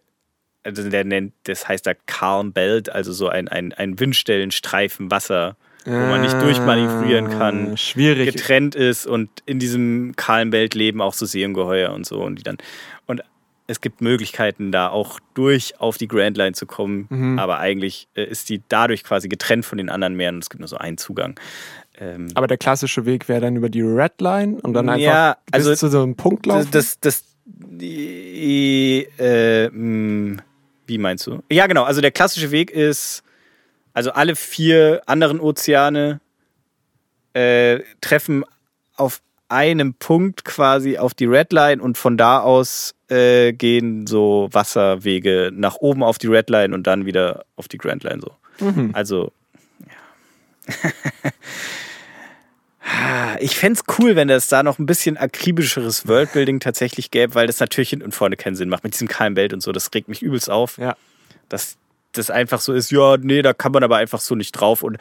[0.63, 5.57] also der nennt, das heißt da Calm Belt, also so ein, ein, ein Windstellenstreifen Wasser,
[5.87, 8.33] wo man nicht durchmanövrieren kann, Ah, Schwierig.
[8.35, 12.43] getrennt ist und in diesem kahlen Belt leben auch so Seeungeheuer und so und die
[12.43, 12.59] dann
[13.07, 13.23] und
[13.67, 17.39] es gibt Möglichkeiten, da auch durch auf die Grand Line zu kommen, Mhm.
[17.39, 20.59] aber eigentlich äh, ist die dadurch quasi getrennt von den anderen Meeren und es gibt
[20.61, 21.39] nur so einen Zugang.
[21.99, 25.37] Ähm, Aber der klassische Weg wäre dann über die Red Line und dann einfach Ja,
[25.53, 26.69] also bis zu so einem Punkt laufen.
[26.73, 30.43] Das, das, die, äh, mh,
[30.87, 31.43] wie meinst du?
[31.51, 31.85] Ja, genau.
[31.85, 33.23] Also der klassische Weg ist,
[33.93, 36.21] also alle vier anderen Ozeane
[37.33, 38.45] äh, treffen
[38.97, 44.49] auf einem Punkt quasi auf die Red Line und von da aus äh, gehen so
[44.53, 48.37] Wasserwege nach oben auf die Red Line und dann wieder auf die Grand Line so.
[48.93, 49.33] Also
[49.81, 50.91] ja.
[53.41, 57.47] Ich fände es cool, wenn es da noch ein bisschen akribischeres Worldbuilding tatsächlich gäbe, weil
[57.47, 58.85] das natürlich hinten und vorne keinen Sinn macht.
[58.85, 60.79] Mit diesem kahlen Belt und so, das regt mich übelst auf.
[60.79, 60.97] ja.
[61.49, 61.77] Dass
[62.13, 64.83] das einfach so ist, ja, nee, da kann man aber einfach so nicht drauf.
[64.83, 64.99] Und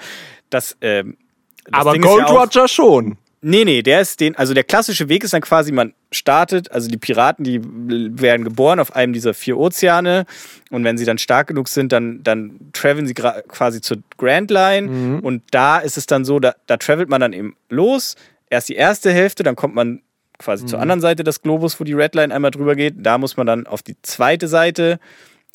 [0.49, 1.17] das, ähm,
[1.65, 3.17] das Aber Ding ist Gold ja auch- Roger schon.
[3.41, 6.89] Nee, nee, der ist den, also der klassische Weg ist dann quasi, man startet, also
[6.89, 10.25] die Piraten, die werden geboren auf einem dieser vier Ozeane.
[10.71, 15.21] Und wenn sie dann stark genug sind, dann, dann traveln sie quasi zur Grand Line.
[15.21, 18.15] Und da ist es dann so, da, da travelt man dann eben los,
[18.49, 20.01] erst die erste Hälfte, dann kommt man
[20.37, 23.37] quasi zur anderen Seite des Globus, wo die Red Line einmal drüber geht, da muss
[23.37, 24.99] man dann auf die zweite Seite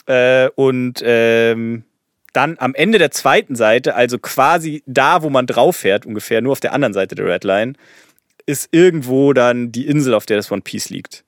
[0.07, 1.85] äh, und ähm,
[2.33, 6.53] dann am Ende der zweiten Seite, also quasi da, wo man drauf fährt, ungefähr nur
[6.53, 7.75] auf der anderen Seite der Red Line,
[8.47, 11.25] ist irgendwo dann die Insel, auf der das One Piece liegt.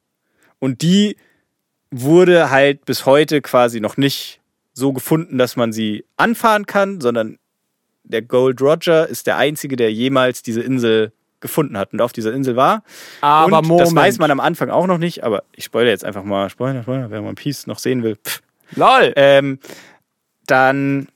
[0.58, 1.16] Und die
[1.90, 4.40] wurde halt bis heute quasi noch nicht
[4.72, 7.38] so gefunden, dass man sie anfahren kann, sondern
[8.02, 12.32] der Gold Roger ist der einzige, der jemals diese Insel gefunden hat und auf dieser
[12.32, 12.82] Insel war.
[13.20, 13.86] Aber und Moment.
[13.86, 16.82] das weiß man am Anfang auch noch nicht, aber ich spoilere jetzt einfach mal, Spoiler,
[16.82, 18.16] Spoiler, wer One Piece noch sehen will.
[18.16, 18.42] Pff.
[18.74, 19.12] Lol.
[19.16, 19.58] Ähm,
[20.46, 21.08] dann,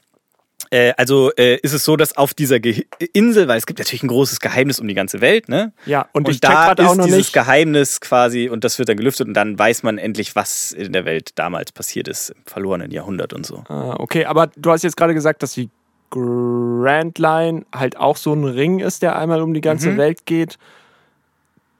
[0.70, 4.02] äh, also äh, ist es so, dass auf dieser Ge Insel, weil es gibt natürlich
[4.02, 5.72] ein großes Geheimnis um die ganze Welt, ne?
[5.86, 7.32] ja, und, Und ich da ist auch noch dieses nicht.
[7.32, 11.04] Geheimnis quasi und das wird dann gelüftet und dann weiß man endlich, was in der
[11.04, 13.64] Welt damals passiert ist, im verlorenen Jahrhundert und so.
[13.68, 15.70] Ah, okay, aber du hast jetzt gerade gesagt, dass die
[16.10, 19.96] Grand Line halt auch so ein Ring ist, der einmal um die ganze Mhm.
[19.96, 20.58] Welt geht,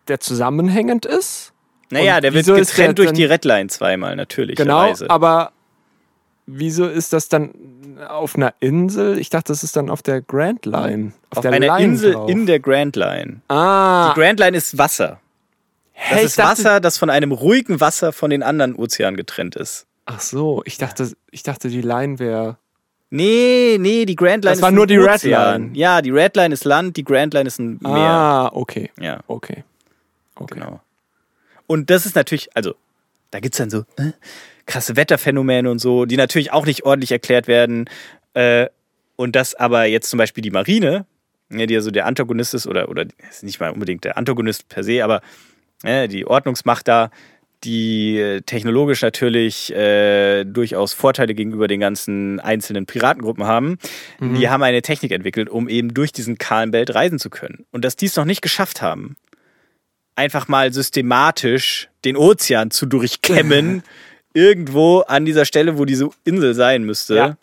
[0.09, 1.53] der zusammenhängend ist.
[1.91, 4.55] Naja, Und der wird ist der getrennt durch die Redline zweimal, natürlich.
[4.57, 5.53] Genau, aber
[6.59, 7.51] wieso ist das dann
[8.09, 9.19] auf einer Insel?
[9.19, 11.13] Ich dachte, das ist dann auf der Grand Line.
[11.31, 12.31] Auf, Auf der einer Line Insel drauf.
[12.31, 13.41] in der Grand Line.
[13.49, 15.21] Ah, Die Grand Line ist Wasser.
[15.95, 19.17] Das hey, ich ist dachte- Wasser, das von einem ruhigen Wasser von den anderen Ozeanen
[19.17, 19.87] getrennt ist.
[20.07, 22.57] Ach so, ich dachte, ich dachte, die Line wäre.
[23.11, 25.23] Nee, nee, die Grand Line Das ist war ein nur die Red.
[25.25, 25.71] Line.
[25.75, 27.93] Ja, die Red Line ist Land, die Grand Line ist ein Meer.
[27.93, 29.65] Ah, okay, Ja, okay,
[30.37, 30.55] okay.
[30.55, 30.81] genau.
[31.67, 32.75] Und das ist natürlich, also,
[33.31, 34.13] da gibt es dann so äh,
[34.71, 37.91] krasse Wetterphänomene und so, die natürlich auch nicht ordentlich erklärt werden.
[38.35, 38.67] Äh,
[39.17, 41.07] und das aber jetzt zum Beispiel die Marine,
[41.51, 44.69] ja, die ja so der Antagonist ist, oder, oder ist nicht mal unbedingt der Antagonist
[44.69, 45.21] per se, aber
[45.83, 47.11] äh, die Ordnungsmacht da,
[47.65, 53.77] die äh, technologisch natürlich äh, durchaus Vorteile gegenüber den ganzen einzelnen Piratengruppen haben,
[54.21, 57.67] die haben eine Technik entwickelt, um eben durch diesen kahlen Belt reisen zu können.
[57.73, 59.17] Und dass die es noch nicht geschafft haben,
[60.15, 63.83] einfach mal systematisch den Ozean zu durchkämmen,
[64.35, 67.17] irgendwo an dieser Stelle, wo diese Insel sein müsste.
[67.17, 67.37] Ja.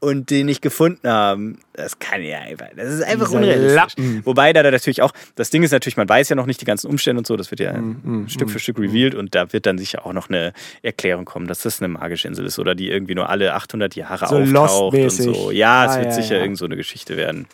[0.00, 3.76] Und den nicht gefunden haben, das kann ja einfach, das ist einfach Diese unrealistisch.
[3.76, 4.20] Lappen.
[4.24, 6.64] Wobei da, da natürlich auch, das Ding ist natürlich, man weiß ja noch nicht die
[6.64, 9.64] ganzen Umstände und so, das wird ja Mm, Stück für Stück revealed und da wird
[9.64, 12.90] dann sicher auch noch eine Erklärung kommen, dass das eine magische Insel ist oder die
[12.90, 15.52] irgendwie nur alle 800 Jahre So auftaucht und so.
[15.52, 16.42] Ja, es Ah, wird ja, sicher ja.
[16.42, 17.46] irgend so eine Geschichte werden.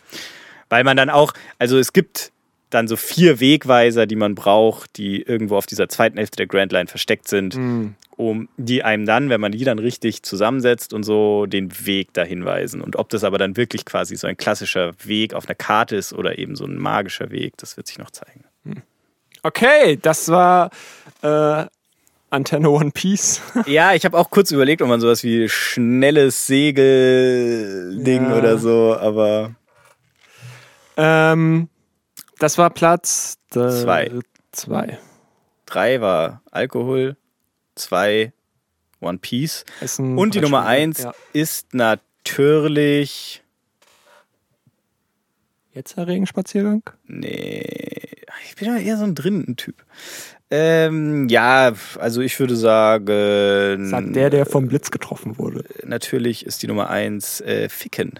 [0.69, 2.31] Weil man dann auch, also es gibt
[2.71, 6.71] dann so vier Wegweiser, die man braucht, die irgendwo auf dieser zweiten Hälfte der Grand
[6.71, 7.55] Line versteckt sind,
[8.19, 12.43] um die einem dann, wenn man die dann richtig zusammensetzt und so, den Weg dahin
[12.43, 12.81] weisen.
[12.81, 16.11] Und ob das aber dann wirklich quasi so ein klassischer Weg auf einer Karte ist
[16.11, 18.43] oder eben so ein magischer Weg, das wird sich noch zeigen.
[19.41, 20.69] Okay, das war
[21.21, 21.65] äh,
[22.29, 23.39] Antenne One Piece.
[23.67, 28.37] Ja, ich habe auch kurz überlegt, ob man sowas wie schnelles Segelding Ja.
[28.37, 29.55] oder so, aber
[30.97, 31.69] ähm,
[32.39, 34.11] das war Platz äh, Zwei.
[34.51, 34.97] Zwei.
[35.65, 37.15] drei war Alkohol,
[37.79, 38.33] zwei
[39.01, 39.63] One Piece.
[39.97, 41.13] Und die Nummer eins Ja.
[41.33, 43.41] ist natürlich.
[45.73, 46.83] Jetzt der Regenspaziergang?
[47.05, 48.01] Nee,
[48.47, 49.85] ich bin ja eher so ein drinnen Typ.
[50.51, 53.87] Ähm, ja, also ich würde sagen.
[53.87, 55.63] Sagt der, der vom Blitz getroffen wurde.
[55.85, 58.19] Natürlich ist die Nummer eins äh, Ficken.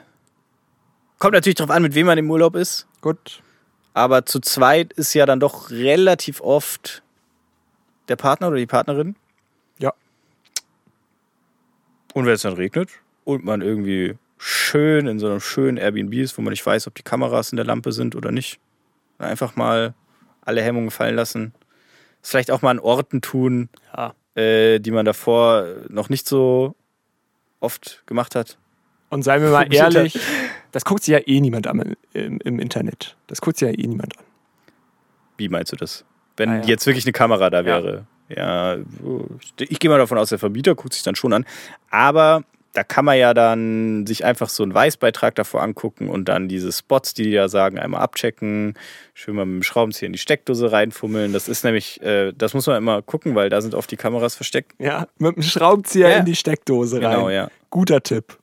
[1.18, 2.88] Kommt natürlich drauf an, mit wem man im Urlaub ist.
[3.02, 3.42] Gut.
[3.94, 7.02] Aber zu zweit ist ja dann doch relativ oft
[8.08, 9.16] der Partner oder die Partnerin.
[12.20, 12.90] Und wenn es dann regnet
[13.24, 16.96] und man irgendwie schön in so einem schönen Airbnb ist, wo man nicht weiß, ob
[16.96, 18.60] die Kameras in der Lampe sind oder nicht,
[19.18, 19.94] einfach mal
[20.42, 21.54] alle Hemmungen fallen lassen.
[22.22, 24.14] Das vielleicht auch mal an Orten tun, Ja.
[24.36, 26.76] äh, die man davor noch nicht so
[27.62, 28.58] oft gemacht hat.
[29.10, 30.20] Und seien wir mal ehrlich,
[30.72, 33.16] das guckt sich ja eh niemand an im, im Internet.
[33.28, 34.26] Das guckt sich ja eh niemand an.
[35.38, 36.04] Wie meinst du das?
[36.38, 36.64] Wenn Ah, ja.
[36.66, 37.94] jetzt wirklich eine Kamera da wäre.
[37.96, 38.06] Ja,
[39.60, 41.46] ich gehe mal davon aus, der Vermieter guckt sich dann schon an.
[41.90, 46.48] Aber da kann man ja dann sich einfach so einen Weißbeitrag davor angucken und dann
[46.48, 48.76] diese Spots, die die da sagen, einmal abchecken,
[49.16, 51.34] schön mal mit dem Schraubenzieher in die Steckdose reinfummeln.
[51.34, 54.36] Das ist nämlich, äh, das muss man immer gucken, weil da sind oft die Kameras
[54.36, 54.74] versteckt.
[54.78, 56.18] Ja, mit dem Schraubenzieher Ja.
[56.18, 57.10] in die Steckdose rein.
[57.10, 57.50] Genau, ja.
[57.72, 58.38] Guter Tipp.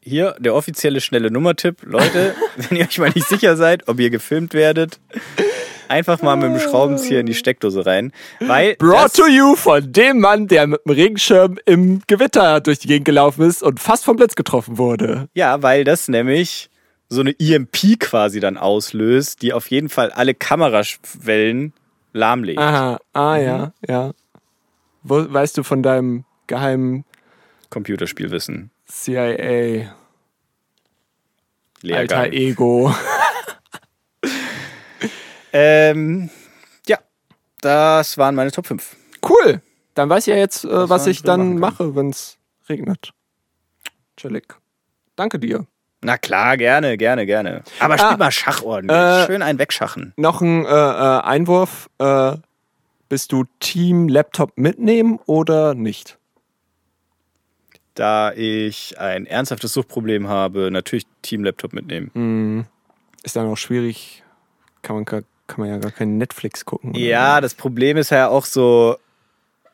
[0.00, 1.82] Hier der offizielle schnelle Nummertipp.
[1.82, 5.00] Leute, wenn ihr euch mal nicht sicher seid, ob ihr gefilmt werdet,
[5.88, 8.12] einfach mal mit dem Schraubenzieher in die Steckdose rein.
[8.40, 12.88] Weil Brought to you von dem Mann, der mit dem Regenschirm im Gewitter durch die
[12.88, 15.28] Gegend gelaufen ist und fast vom Blitz getroffen wurde.
[15.34, 16.70] Ja, weil das nämlich
[17.08, 21.72] so eine EMP quasi dann auslöst, die auf jeden Fall alle Kameraschwellen
[22.12, 22.58] lahmlegt.
[22.58, 23.42] Aha, ah Mhm.
[23.44, 24.10] ja, ja.
[25.02, 27.04] Wo, weißt du von deinem geheimen
[27.70, 28.70] Computerspielwissen.
[28.86, 29.14] CIA
[29.82, 29.92] alter
[31.82, 32.32] Lehrgang.
[32.32, 32.94] Ego?
[35.52, 36.30] Ähm,
[36.86, 36.98] ja,
[37.60, 38.96] das waren meine Top 5.
[39.28, 39.60] Cool.
[39.94, 42.38] Dann weiß ich ja jetzt, äh, was ich dann mache, wenn es
[42.68, 43.12] regnet.
[44.16, 44.54] Chillig.
[45.16, 45.66] Danke dir.
[46.00, 47.62] Na klar, gerne, gerne, gerne.
[47.80, 48.96] Aber Ah, spiel mal Schach ordentlich.
[48.96, 50.12] äh, Schön einen wegschachen.
[50.16, 51.90] Noch ein äh, äh, Einwurf.
[51.98, 52.36] Äh,
[53.08, 56.18] bist du Team Laptop mitnehmen oder nicht?
[57.94, 62.68] Da ich ein ernsthaftes Suchtproblem habe, natürlich Team-Laptop mitnehmen.
[63.24, 64.22] Ist dann auch schwierig.
[64.82, 66.94] Kann man, kann man ja gar kein Netflix gucken.
[66.94, 68.96] Ja, das Problem ist ja auch so,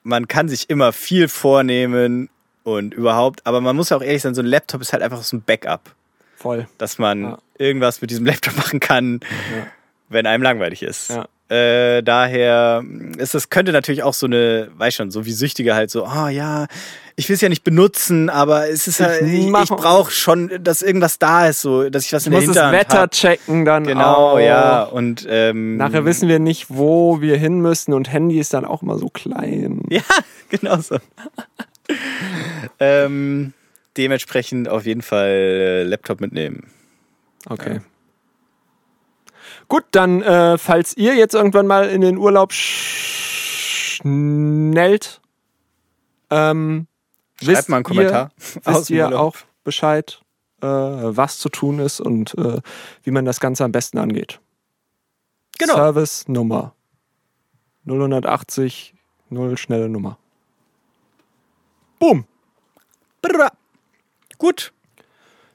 [0.02, 2.30] man kann sich immer viel vornehmen
[2.62, 5.22] und überhaupt, aber man muss ja auch ehrlich sein, so ein Laptop ist halt einfach
[5.22, 5.94] so ein Backup,
[6.36, 6.66] Voll.
[6.78, 7.38] dass man Ja.
[7.58, 9.20] irgendwas mit diesem Laptop machen kann,
[9.54, 9.66] Ja.
[10.08, 11.10] wenn einem langweilig ist.
[11.10, 11.26] Ja.
[11.48, 12.82] Äh, daher
[13.18, 16.30] ist das könnte natürlich auch so eine, weiß schon, so wie Süchtige halt so, ah
[16.30, 16.66] ja,
[17.16, 20.50] ich will es ja nicht benutzen, aber es ist halt, ich, mach- ich brauche schon,
[20.64, 23.00] dass irgendwas da ist, so, dass ich was Ich in der muss das Hinterhand Wetter
[23.02, 23.10] hab.
[23.12, 24.38] checken dann Genau, auch.
[24.40, 24.84] ja.
[24.84, 28.82] Und ähm, Nachher wissen wir nicht, wo wir hin müssen und Handy ist dann auch
[28.82, 29.82] immer so klein.
[29.90, 30.00] Ja,
[30.48, 30.96] genau so.
[32.80, 33.52] ähm,
[33.96, 36.68] dementsprechend auf jeden Fall äh, Laptop mitnehmen.
[37.48, 37.80] Okay.
[39.74, 45.20] Gut, dann, äh, falls ihr jetzt irgendwann mal in den Urlaub sch- schnellt,
[46.30, 46.86] ähm,
[47.42, 50.22] Schreibt mal einen Kommentar Ihr, wisst ihr auch Bescheid,
[50.62, 52.60] äh, was zu tun ist und äh,
[53.02, 54.38] wie man das Ganze am besten angeht.
[55.58, 55.74] Genau.
[55.74, 56.72] Service Nummer
[57.84, 58.94] 080
[59.30, 60.18] 0 schnelle Nummer.
[61.98, 62.26] Boom.
[63.22, 63.50] Brrra.
[64.38, 64.72] Gut.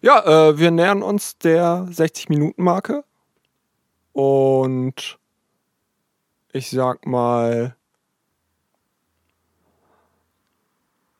[0.01, 3.05] Ja, äh, wir nähern uns der 60-Minuten-Marke.
[4.13, 5.17] Und
[6.51, 7.75] ich sag mal,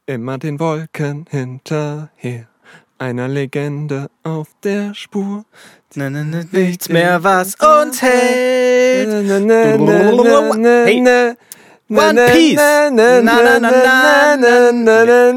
[0.06, 2.48] immer den Wolken hinterher,
[2.98, 5.46] einer Legende auf der Spur.
[5.96, 9.10] Na, na, na, nichts mehr, was uns hält.
[10.84, 11.36] Hey.
[11.92, 12.62] One Piece.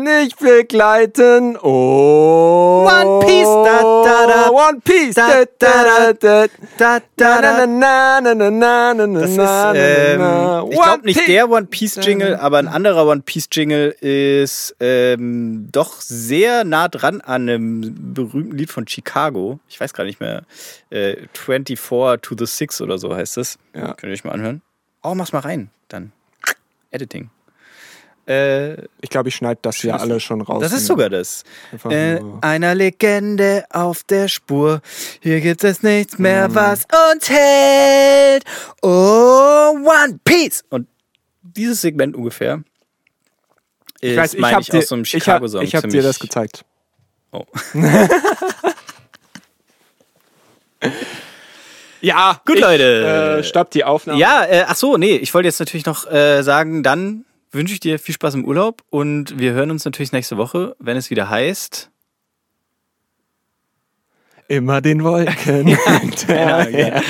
[0.03, 1.57] Nicht begleiten.
[1.57, 2.87] Oh.
[2.87, 3.47] One Piece.
[3.47, 4.51] Da, da, da.
[4.51, 5.15] One Piece.
[5.15, 6.47] Da, da, da,
[6.77, 9.39] da, da, na, na, Das ist,
[9.75, 14.77] ähm, ich glaube nicht der One Piece Jingle, aber ein anderer One Piece Jingle ist
[14.79, 19.59] ähm, doch sehr nah dran an einem berühmten Lied von Chicago.
[19.71, 20.43] Ich weiß gar nicht mehr.
[20.91, 23.59] Äh, 24 to the 6 oder so heißt es.
[23.75, 23.95] Ja.
[23.95, 24.61] Könnt ihr euch mal anhören?
[25.03, 26.13] Oh, mach's mal rein, dann.
[26.93, 27.31] Editing.
[28.27, 30.63] Äh, Ich glaube, ich schneide das ja alle schon raus.
[30.63, 31.43] das ist sogar das.
[31.89, 34.81] Äh, einer Legende auf der Spur.
[35.21, 36.55] Hier gibt es nichts mehr, Mhm.
[36.55, 38.45] was uns hält.
[38.81, 38.89] Oh,
[39.75, 40.63] One Piece.
[40.71, 40.87] Und
[41.43, 42.63] dieses Segment ungefähr
[44.01, 46.03] ist, Ich weiß, ich habe ich, dir, aus so einem ich hab, ich hab dir
[46.03, 46.65] das gezeigt.
[47.33, 47.45] Oh.
[52.03, 53.39] Ja, Gut, ich, Leute.
[53.39, 54.19] Äh, stopp die Aufnahme.
[54.19, 57.81] Ja, äh, ach so, nee, ich wollte jetzt natürlich noch äh, sagen, dann wünsche ich
[57.81, 61.31] dir viel Spaß im Urlaub und wir hören uns natürlich nächste Woche, wenn es wieder
[61.31, 61.92] heißt.
[64.53, 65.67] Immer den Wolken
[66.01, 67.01] hinterher.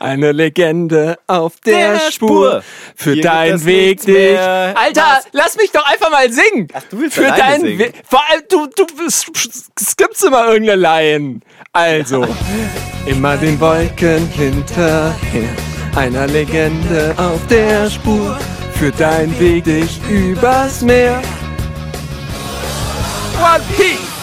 [0.00, 2.60] Eine Legende auf der, Der Spur.
[2.96, 4.36] Für Hier deinen Weg dich.
[4.36, 5.28] Alter, Was?
[5.30, 6.66] lass mich doch einfach mal singen.
[6.72, 7.92] Ach, du willst Für deinen singen.
[8.04, 11.40] Vor allem, du, du skippst immer irgendeine Line.
[11.72, 12.26] Also,
[13.06, 15.12] immer den Wolken hinterher.
[15.94, 18.36] Einer Legende auf der Spur.
[18.72, 21.22] Für deinen Weg dich übers Meer.
[23.40, 24.17] One Piece.